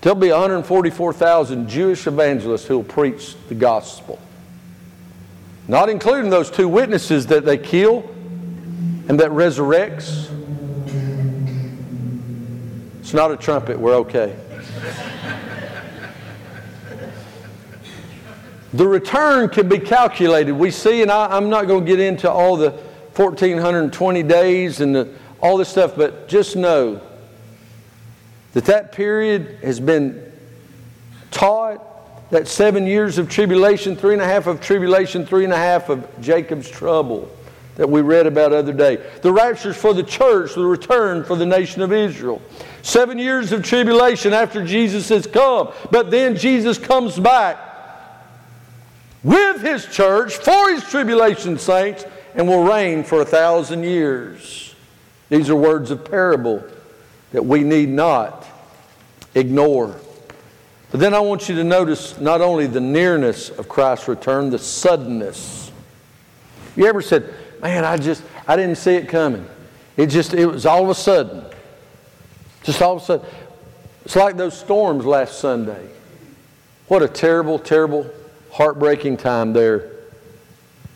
[0.00, 4.18] There'll be 144,000 Jewish evangelists who will preach the gospel.
[5.68, 8.08] Not including those two witnesses that they kill
[9.08, 10.30] and that resurrects.
[13.00, 14.34] It's not a trumpet, we're okay.
[18.72, 20.52] The return can be calculated.
[20.52, 24.94] We see, and I, am not going to get into all the 1420 days and
[24.94, 27.00] the, all this stuff, but just know
[28.52, 30.32] that that period has been
[31.30, 35.56] taught that seven years of tribulation, three and a half of tribulation, three and a
[35.56, 37.28] half of Jacob's trouble
[37.76, 38.98] that we read about other day.
[39.22, 42.40] The raptures for the church, the return for the nation of Israel.
[42.82, 47.69] Seven years of tribulation after Jesus has come, but then Jesus comes back
[49.22, 52.04] with his church for his tribulation saints
[52.34, 54.74] and will reign for a thousand years.
[55.28, 56.64] These are words of parable
[57.32, 58.46] that we need not
[59.34, 59.96] ignore.
[60.90, 64.58] But then I want you to notice not only the nearness of Christ's return, the
[64.58, 65.70] suddenness.
[66.74, 69.46] You ever said, man, I just, I didn't see it coming.
[69.96, 71.44] It just, it was all of a sudden.
[72.64, 73.26] Just all of a sudden.
[74.04, 75.88] It's like those storms last Sunday.
[76.88, 78.10] What a terrible, terrible,
[78.60, 79.90] heartbreaking time there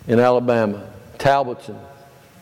[0.07, 1.79] in Alabama, Talbotton,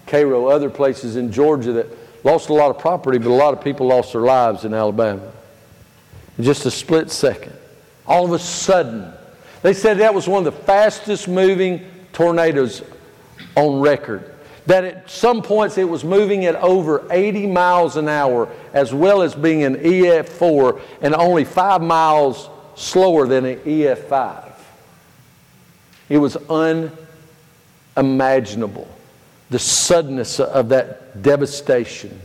[0.04, 1.86] Cairo, other places in Georgia that
[2.24, 5.30] lost a lot of property, but a lot of people lost their lives in Alabama
[6.36, 7.52] in just a split second.
[8.04, 9.12] All of a sudden,
[9.62, 12.82] they said that was one of the fastest moving tornadoes
[13.54, 14.34] on record.
[14.66, 19.22] That at some points it was moving at over 80 miles an hour, as well
[19.22, 24.51] as being an EF4 and only five miles slower than an EF5.
[26.12, 26.36] It was
[27.96, 28.86] unimaginable,
[29.48, 32.20] the suddenness of that devastation.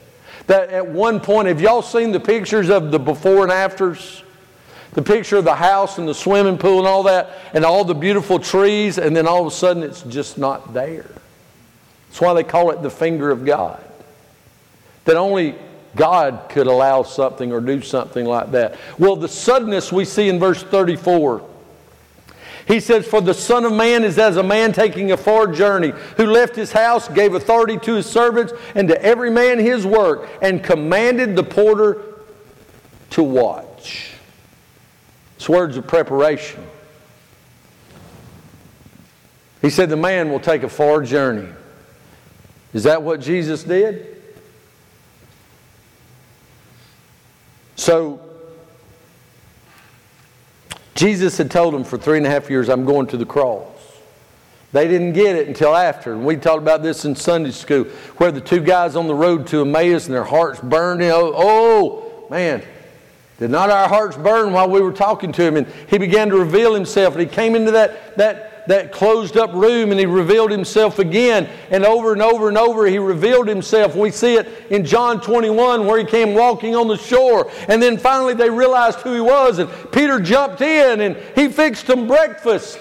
[0.47, 4.23] That at one point, have y'all seen the pictures of the before and afters?
[4.91, 7.95] The picture of the house and the swimming pool and all that, and all the
[7.95, 11.09] beautiful trees, and then all of a sudden it's just not there.
[12.09, 13.81] That's why they call it the finger of God.
[15.05, 15.55] That only
[15.95, 18.75] God could allow something or do something like that.
[18.99, 21.46] Well, the suddenness we see in verse 34.
[22.67, 25.93] He says, For the Son of Man is as a man taking a far journey,
[26.17, 30.29] who left his house, gave authority to his servants, and to every man his work,
[30.41, 32.03] and commanded the porter
[33.11, 34.11] to watch.
[35.37, 36.63] It's words of preparation.
[39.61, 41.47] He said, The man will take a far journey.
[42.73, 44.21] Is that what Jesus did?
[47.77, 48.26] So,
[50.97, 53.67] Jesus had told them for three and a half years, I'm going to the cross.
[54.73, 56.11] They didn't get it until after.
[56.11, 57.83] And we talked about this in Sunday school,
[58.17, 61.01] where the two guys on the road to Emmaus and their hearts burned.
[61.01, 62.63] Know, oh, oh, man,
[63.37, 65.55] did not our hearts burn while we were talking to him?
[65.55, 67.13] And he began to reveal himself.
[67.13, 71.49] And he came into that, that that closed up room and he revealed himself again.
[71.71, 73.95] And over and over and over, he revealed himself.
[73.95, 77.49] We see it in John 21 where he came walking on the shore.
[77.67, 79.59] And then finally they realized who he was.
[79.59, 82.79] And Peter jumped in and he fixed them breakfast.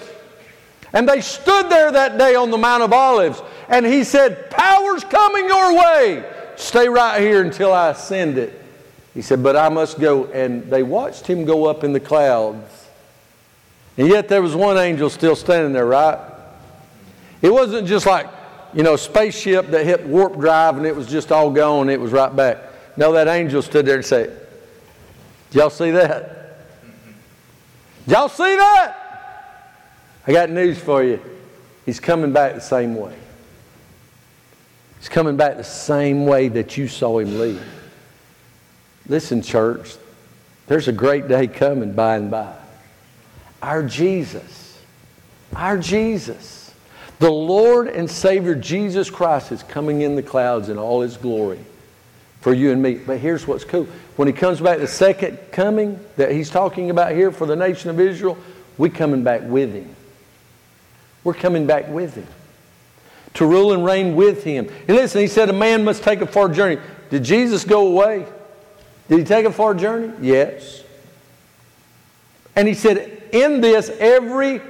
[0.93, 3.41] And they stood there that day on the Mount of Olives.
[3.69, 6.33] And he said, Power's coming your way.
[6.55, 8.61] Stay right here until I send it.
[9.13, 10.25] He said, But I must go.
[10.25, 12.86] And they watched him go up in the clouds.
[13.97, 16.19] And yet there was one angel still standing there, right?
[17.41, 18.27] It wasn't just like,
[18.73, 22.11] you know, spaceship that hit warp drive and it was just all gone, it was
[22.11, 22.57] right back.
[22.95, 24.47] No, that angel stood there and said,
[25.51, 26.57] Y'all see that?
[28.05, 29.03] Y'all see that?
[30.25, 31.21] I got news for you.
[31.85, 33.15] He's coming back the same way.
[34.99, 37.63] He's coming back the same way that you saw him leave.
[39.07, 39.95] Listen, church,
[40.67, 42.53] there's a great day coming by and by.
[43.61, 44.79] Our Jesus,
[45.55, 46.73] our Jesus,
[47.19, 51.59] the Lord and Savior Jesus Christ is coming in the clouds in all his glory
[52.41, 52.95] for you and me.
[52.95, 53.87] But here's what's cool.
[54.15, 57.89] When he comes back the second coming that he's talking about here for the nation
[57.89, 58.37] of Israel,
[58.77, 59.95] we're coming back with him.
[61.23, 62.27] We're coming back with him
[63.33, 64.69] to rule and reign with him.
[64.87, 66.79] And listen, he said a man must take a far journey.
[67.09, 68.25] Did Jesus go away?
[69.09, 70.13] Did he take a far journey?
[70.21, 70.83] Yes.
[72.55, 74.61] And he said, in this, every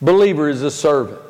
[0.00, 1.20] believer is a servant.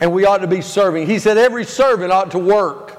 [0.00, 1.06] And we ought to be serving.
[1.06, 2.96] He said every servant ought to work.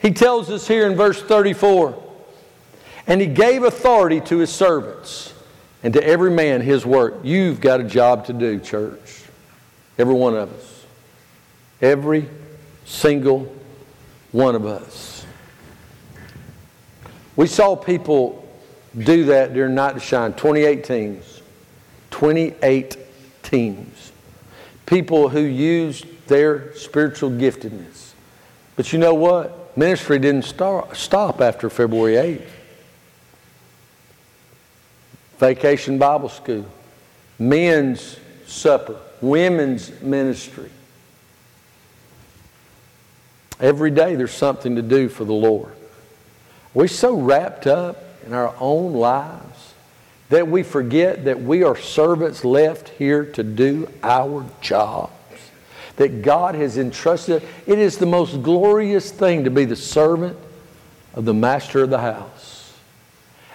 [0.00, 2.02] He tells us here in verse 34
[3.06, 5.34] and he gave authority to his servants
[5.82, 7.20] and to every man his work.
[7.22, 9.24] You've got a job to do, church.
[9.98, 10.84] Every one of us.
[11.80, 12.28] Every
[12.84, 13.52] single
[14.30, 15.26] one of us.
[17.34, 18.41] We saw people
[18.96, 20.32] do that during Night to Shine.
[20.34, 21.42] 28 teams.
[22.10, 22.96] 28
[23.42, 24.12] teams.
[24.86, 28.12] People who used their spiritual giftedness.
[28.76, 29.76] But you know what?
[29.76, 32.48] Ministry didn't start, stop after February 8th.
[35.38, 36.66] Vacation Bible School,
[37.38, 38.16] men's
[38.46, 40.70] supper, women's ministry.
[43.58, 45.72] Every day there's something to do for the Lord.
[46.74, 49.72] We're so wrapped up in our own lives
[50.32, 55.12] that we forget that we are servants left here to do our jobs.
[55.96, 57.42] That God has entrusted.
[57.66, 60.38] It is the most glorious thing to be the servant
[61.12, 62.72] of the master of the house.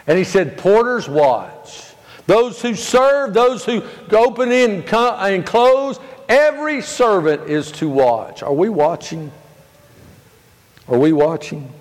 [0.05, 1.93] And he said, Porters, watch.
[2.27, 5.99] Those who serve, those who open in and close,
[6.29, 8.43] every servant is to watch.
[8.43, 9.31] Are we watching?
[10.87, 11.73] Are we watching?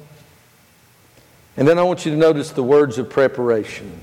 [1.57, 4.01] And then I want you to notice the words of preparation.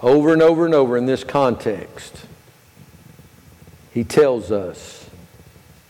[0.00, 2.26] Over and over and over in this context,
[3.94, 5.08] he tells us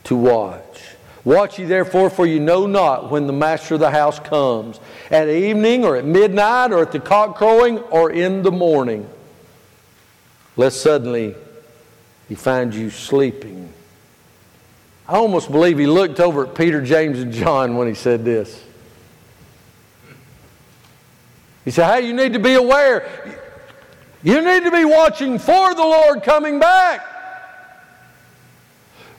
[0.05, 0.83] to watch.
[1.25, 5.29] Watch ye therefore, for you know not when the master of the house comes, at
[5.29, 9.09] evening or at midnight or at the cock crowing or in the morning,
[10.57, 11.35] lest suddenly
[12.29, 13.73] he find you sleeping.
[15.09, 18.63] I almost believe he looked over at Peter, James, and John when he said this.
[21.65, 23.09] He said, Hey, you need to be aware.
[24.23, 27.05] You need to be watching for the Lord coming back.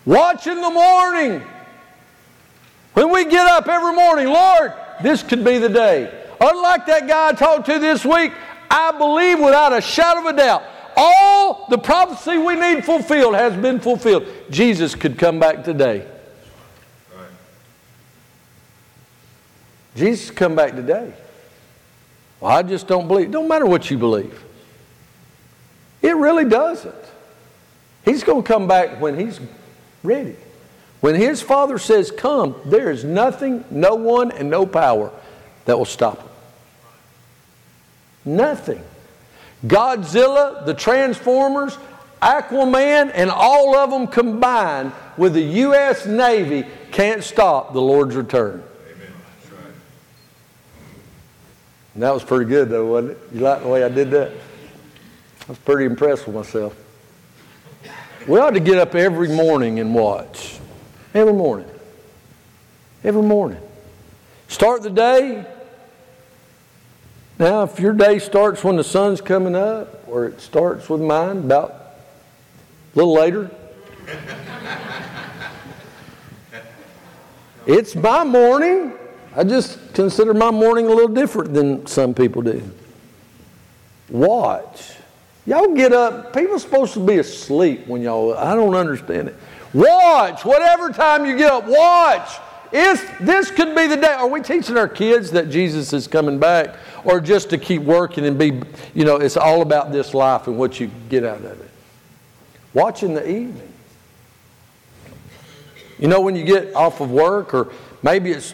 [0.06, 1.42] Watch in the morning.
[2.94, 6.26] When we get up every morning, Lord, this could be the day.
[6.40, 8.34] Unlike that guy I talked to this week,
[8.70, 10.64] I believe without a shadow of a doubt,
[10.96, 14.28] all the prophecy we need fulfilled has been fulfilled.
[14.50, 16.08] Jesus could come back today.
[19.96, 21.14] Jesus come back today.
[22.44, 23.28] Well, I just don't believe.
[23.30, 24.44] It don't matter what you believe.
[26.02, 26.94] It really doesn't.
[28.04, 29.40] He's going to come back when he's
[30.04, 30.36] ready.
[31.00, 35.10] When his father says, Come, there is nothing, no one, and no power
[35.64, 36.28] that will stop him.
[38.36, 38.84] Nothing.
[39.66, 41.78] Godzilla, the Transformers,
[42.22, 46.06] Aquaman, and all of them combined with the U.S.
[46.06, 48.66] Navy can't stop the Lord's return.
[51.94, 53.20] And that was pretty good, though, wasn't it?
[53.34, 54.32] You like the way I did that?
[54.32, 56.76] I was pretty impressed with myself.
[58.28, 60.60] We ought to get up every morning and watch.
[61.14, 61.70] Every morning.
[63.04, 63.60] Every morning.
[64.48, 65.46] Start the day.
[67.38, 71.40] Now, if your day starts when the sun's coming up, or it starts with mine
[71.40, 73.52] about a little later,
[77.68, 78.94] it's my morning.
[79.36, 82.62] I just consider my morning a little different than some people do.
[84.10, 84.94] Watch.
[85.46, 86.34] Y'all get up.
[86.34, 89.36] People supposed to be asleep when y'all, I don't understand it.
[89.74, 90.46] Watch.
[90.46, 92.30] Whatever time you get up, watch.
[92.72, 96.40] If this could be the day, are we teaching our kids that Jesus is coming
[96.40, 98.62] back or just to keep working and be,
[98.94, 101.70] you know, it's all about this life and what you get out of it?
[102.74, 103.74] Watch in the evening.
[106.00, 107.72] You know, when you get off of work or
[108.02, 108.54] maybe it's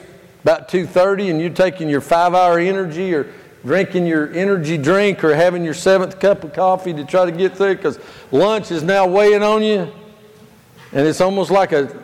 [0.49, 3.31] about 2.30 and you're taking your five-hour energy or
[3.63, 7.55] drinking your energy drink or having your seventh cup of coffee to try to get
[7.55, 7.99] through because
[8.31, 9.91] lunch is now weighing on you
[10.91, 11.95] and it's almost like a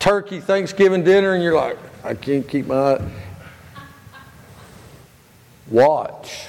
[0.00, 3.00] turkey Thanksgiving dinner, and you're like, I can't keep my.
[5.68, 6.46] Watch.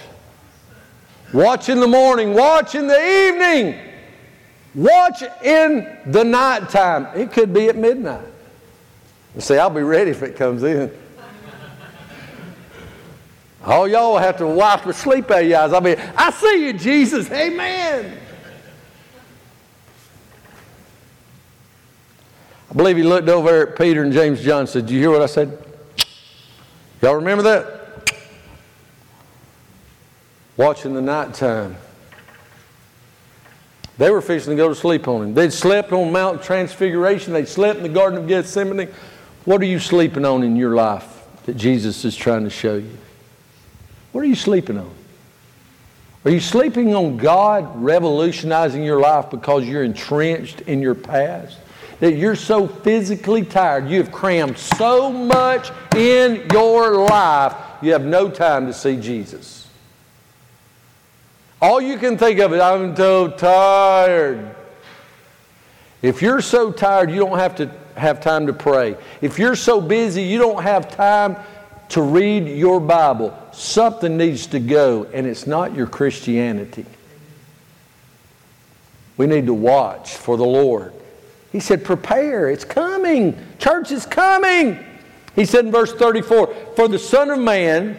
[1.34, 3.80] Watch in the morning, watch in the evening,
[4.74, 7.08] watch in the nighttime.
[7.16, 8.28] It could be at midnight.
[9.38, 10.92] See, I'll be ready if it comes in.
[13.66, 15.74] All y'all have to wipe the sleep out of your eyes.
[15.74, 17.32] I mean, I see you, Jesus.
[17.32, 18.20] Amen.
[22.70, 25.10] I believe he looked over at Peter and James John and said, Do you hear
[25.10, 25.58] what I said?
[27.02, 28.14] Y'all remember that?
[30.58, 31.76] Watching the nighttime.
[33.98, 35.34] They were fixing to go to sleep on him.
[35.34, 37.34] They'd slept on Mount Transfiguration.
[37.34, 38.90] They'd slept in the Garden of Gethsemane.
[39.46, 42.98] What are you sleeping on in your life that Jesus is trying to show you?
[44.16, 44.90] What are you sleeping on?
[46.24, 51.58] Are you sleeping on God revolutionizing your life because you're entrenched in your past?
[52.00, 58.06] that you're so physically tired, you have crammed so much in your life, you have
[58.06, 59.68] no time to see Jesus.
[61.62, 64.56] All you can think of is, I'm so tired.
[66.02, 68.96] If you're so tired, you don't have to have time to pray.
[69.22, 71.38] If you're so busy, you don't have time
[71.90, 73.38] to read your Bible.
[73.56, 76.86] Something needs to go, and it's not your Christianity.
[79.18, 80.94] We need to watch for the Lord.
[81.54, 83.38] He said, Prepare, it's coming.
[83.58, 84.84] Church is coming.
[85.36, 87.98] He said in verse 34 For the Son of Man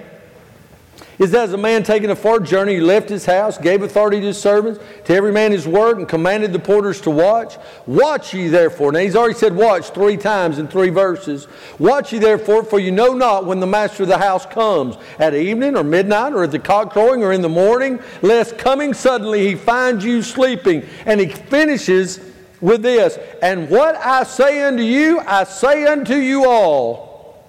[1.18, 4.20] is that as a man taking a far journey, he left his house, gave authority
[4.20, 7.56] to his servants, to every man his work, and commanded the porters to watch.
[7.86, 8.92] Watch ye therefore.
[8.92, 11.48] Now he's already said watch three times in three verses.
[11.78, 15.34] Watch ye therefore, for you know not when the master of the house comes, at
[15.34, 19.46] evening or midnight, or at the cock crowing, or in the morning, lest coming suddenly
[19.46, 20.84] he find you sleeping.
[21.06, 22.20] And he finishes
[22.60, 27.44] with this, and what I say unto you, I say unto you all,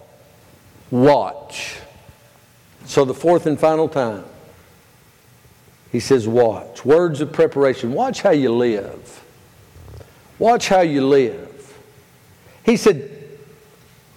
[0.91, 1.79] watch.
[2.87, 4.23] So the fourth and final time,
[5.91, 6.83] he says, watch.
[6.83, 7.93] Words of preparation.
[7.93, 9.23] Watch how you live.
[10.39, 11.77] Watch how you live.
[12.63, 13.11] He said,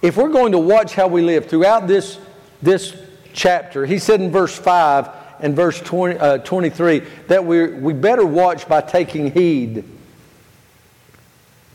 [0.01, 2.17] if we're going to watch how we live throughout this,
[2.61, 2.95] this
[3.33, 5.09] chapter, he said in verse 5
[5.41, 9.83] and verse 20, uh, 23 that we, we better watch by taking heed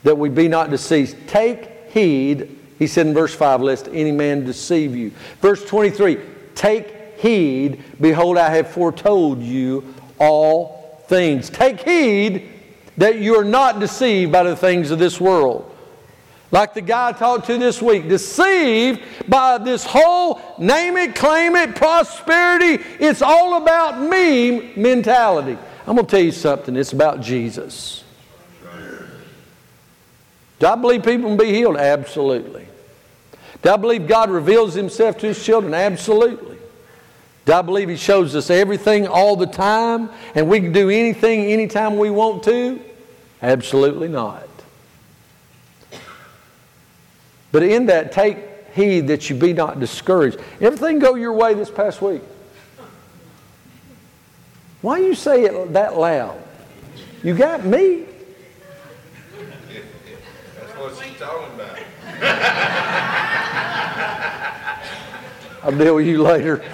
[0.03, 1.29] that we be not deceived.
[1.29, 5.11] Take heed, he said in verse 5, lest any man deceive you.
[5.41, 6.21] Verse 23,
[6.57, 11.49] take heed, behold, I have foretold you all things.
[11.49, 12.49] Take heed
[12.97, 15.73] that you are not deceived by the things of this world.
[16.51, 21.57] Like the guy I talked to this week, deceived by this whole name it, claim
[21.57, 25.59] it, prosperity, it's all about me mentality.
[25.87, 28.05] I'm going to tell you something, it's about Jesus.
[30.59, 31.77] Do I believe people can be healed?
[31.77, 32.67] Absolutely.
[33.67, 35.75] Do I believe God reveals Himself to His children?
[35.75, 36.57] Absolutely.
[37.47, 41.47] Do I believe He shows us everything all the time and we can do anything
[41.47, 42.81] anytime we want to?
[43.43, 44.49] Absolutely not.
[47.51, 48.39] But in that, take
[48.73, 50.39] heed that you be not discouraged.
[50.61, 52.23] Everything go your way this past week.
[54.81, 56.41] Why you say it that loud?
[57.25, 58.05] You got me
[60.55, 63.03] That's what she's talking about.
[65.67, 66.65] I'll deal with you later.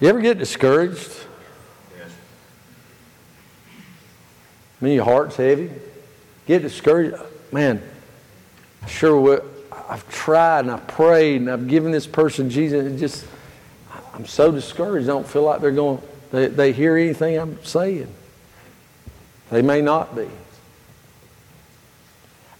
[0.00, 1.10] You ever get discouraged?
[1.98, 2.12] Yes.
[4.80, 5.68] I mean, your heart's heavy.
[6.46, 7.16] Get discouraged.
[7.50, 7.82] Man,
[8.86, 9.42] sure,
[9.88, 12.86] I've tried and I've prayed and I've given this person Jesus.
[12.86, 13.26] And just,
[14.12, 15.08] I'm so discouraged.
[15.08, 16.00] I don't feel like they're going,
[16.30, 18.14] they, they hear anything I'm saying.
[19.50, 20.28] They may not be.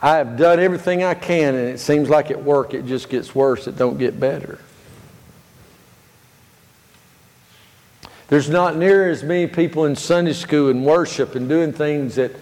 [0.05, 3.35] I have done everything I can, and it seems like at work it just gets
[3.35, 3.67] worse.
[3.67, 4.59] It don't get better.
[8.29, 12.33] There's not near as many people in Sunday school and worship and doing things that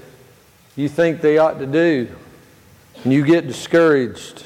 [0.75, 2.09] you think they ought to do,
[3.05, 4.45] and you get discouraged.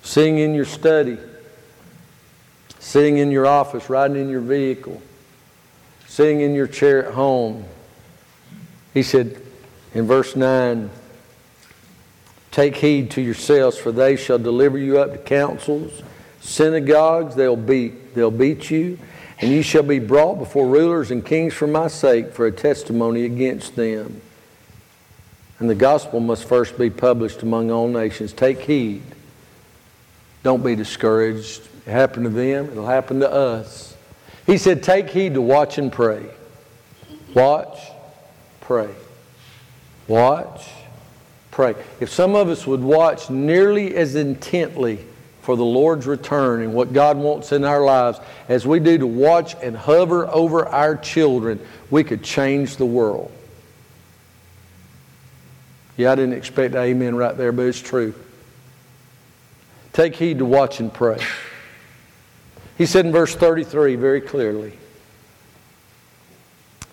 [0.00, 1.18] Sing in your study,
[2.78, 5.02] sitting in your office, riding in your vehicle,
[6.06, 7.66] sitting in your chair at home.
[8.98, 9.40] He said
[9.94, 10.90] in verse 9,
[12.50, 16.02] Take heed to yourselves, for they shall deliver you up to councils,
[16.40, 18.98] synagogues, they'll beat, they'll beat you,
[19.40, 23.24] and you shall be brought before rulers and kings for my sake for a testimony
[23.24, 24.20] against them.
[25.60, 28.32] And the gospel must first be published among all nations.
[28.32, 29.02] Take heed.
[30.42, 31.62] Don't be discouraged.
[31.86, 33.96] It happened to them, it'll happen to us.
[34.44, 36.26] He said, Take heed to watch and pray.
[37.32, 37.78] Watch,
[38.68, 38.94] pray.
[40.08, 40.68] Watch,
[41.50, 41.74] pray.
[42.00, 45.06] If some of us would watch nearly as intently
[45.40, 49.06] for the Lord's return and what God wants in our lives as we do to
[49.06, 51.58] watch and hover over our children,
[51.90, 53.32] we could change the world.
[55.96, 58.12] Yeah, I didn't expect amen right there, but it's true.
[59.94, 61.18] Take heed to watch and pray.
[62.76, 64.74] He said in verse 33 very clearly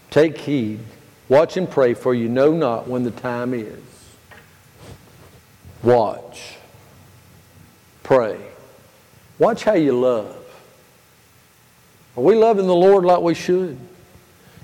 [0.09, 0.80] Take heed
[1.28, 3.80] Watch and pray, for you know not when the time is.
[5.82, 6.55] Watch.
[8.03, 8.39] Pray.
[9.39, 10.36] Watch how you love.
[12.15, 13.78] Are we loving the Lord like we should?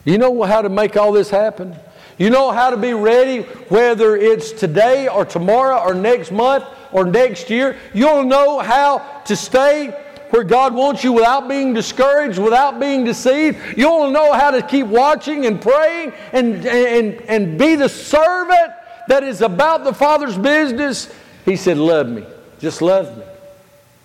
[0.05, 1.75] You know how to make all this happen?
[2.17, 7.05] You know how to be ready, whether it's today or tomorrow or next month or
[7.05, 7.77] next year.
[7.93, 9.97] You'll know how to stay
[10.31, 13.77] where God wants you without being discouraged, without being deceived.
[13.77, 18.73] You'll know how to keep watching and praying and, and, and be the servant
[19.07, 21.13] that is about the Father's business.
[21.45, 22.25] He said, Love me.
[22.59, 23.23] Just love me.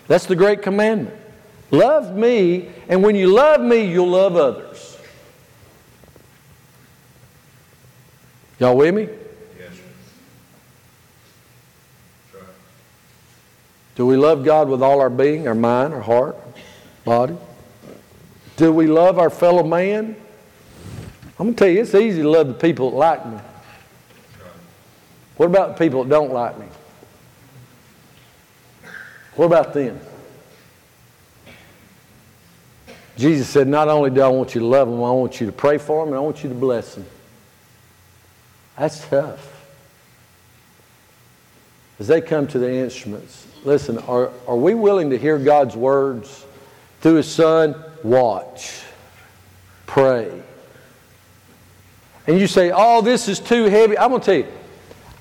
[0.08, 1.16] That's the great commandment.
[1.70, 4.96] Love me, and when you love me, you'll love others.
[8.58, 9.08] Y'all with me?
[13.96, 16.36] Do we love God with all our being, our mind, our heart,
[17.04, 17.36] body?
[18.56, 20.16] Do we love our fellow man?
[21.38, 23.38] I'm going to tell you, it's easy to love the people that like me.
[25.36, 26.66] What about the people that don't like me?
[29.34, 30.00] What about them?
[33.16, 35.52] Jesus said, Not only do I want you to love them, I want you to
[35.52, 37.06] pray for them and I want you to bless them.
[38.78, 39.52] That's tough.
[41.98, 46.44] As they come to the instruments, Listen, are, are we willing to hear God's words
[47.00, 47.74] through His Son?
[48.02, 48.82] Watch.
[49.86, 50.42] Pray.
[52.26, 53.96] And you say, oh, this is too heavy.
[53.96, 54.46] I'm going to tell you,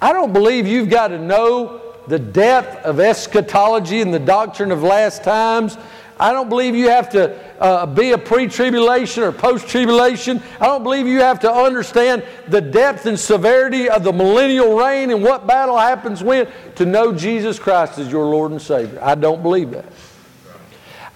[0.02, 4.84] I don't believe you've got to know the depth of eschatology and the doctrine of
[4.84, 5.78] last times
[6.18, 10.42] I don't believe you have to uh, be a pre tribulation or post tribulation.
[10.62, 15.12] I don't believe you have to understand the depth and severity of the millennial reign
[15.12, 19.00] and what battle happens when to know Jesus Christ as your Lord and Savior.
[19.02, 19.86] I don't believe that.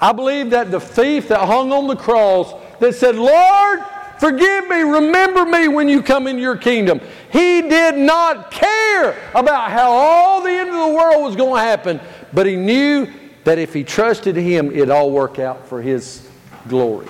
[0.02, 3.80] I believe that the thief that hung on the cross that said, Lord,
[4.18, 7.00] forgive me, remember me when you come into your kingdom.
[7.32, 11.68] He did not care about how all the end of the world was going to
[11.68, 12.00] happen,
[12.34, 13.08] but he knew
[13.50, 16.30] that if he trusted him, it'd all work out for his
[16.68, 17.08] glory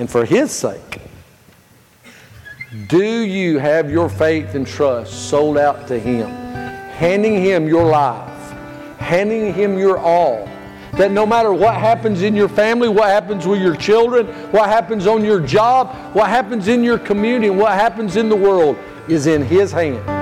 [0.00, 1.00] and for his sake.
[2.88, 8.50] Do you have your faith and trust sold out to him, handing him your life,
[8.98, 10.48] handing him your all?
[10.94, 15.06] That no matter what happens in your family, what happens with your children, what happens
[15.06, 19.42] on your job, what happens in your community, what happens in the world is in
[19.42, 20.21] His hands.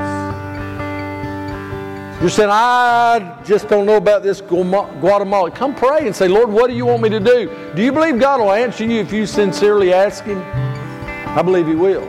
[2.20, 5.50] You're saying, I just don't know about this Guatemala.
[5.50, 7.72] Come pray and say, Lord, what do you want me to do?
[7.74, 10.38] Do you believe God will answer you if you sincerely ask Him?
[10.38, 12.02] I believe He will.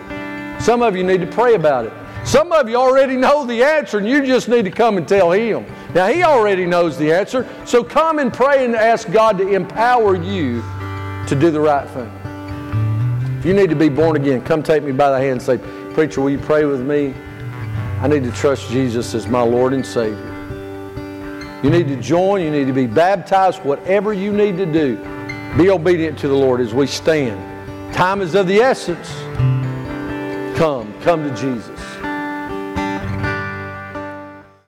[0.59, 1.93] Some of you need to pray about it.
[2.25, 5.31] Some of you already know the answer and you just need to come and tell
[5.31, 5.65] Him.
[5.95, 10.17] Now, He already knows the answer, so come and pray and ask God to empower
[10.17, 10.61] you
[11.25, 12.11] to do the right thing.
[13.39, 15.57] If you need to be born again, come take me by the hand and say,
[15.93, 17.13] Preacher, will you pray with me?
[18.01, 20.27] I need to trust Jesus as my Lord and Savior.
[21.61, 22.41] You need to join.
[22.41, 23.63] You need to be baptized.
[23.63, 24.97] Whatever you need to do,
[25.55, 27.93] be obedient to the Lord as we stand.
[27.93, 29.07] Time is of the essence.
[30.57, 31.70] Come, come to Jesus.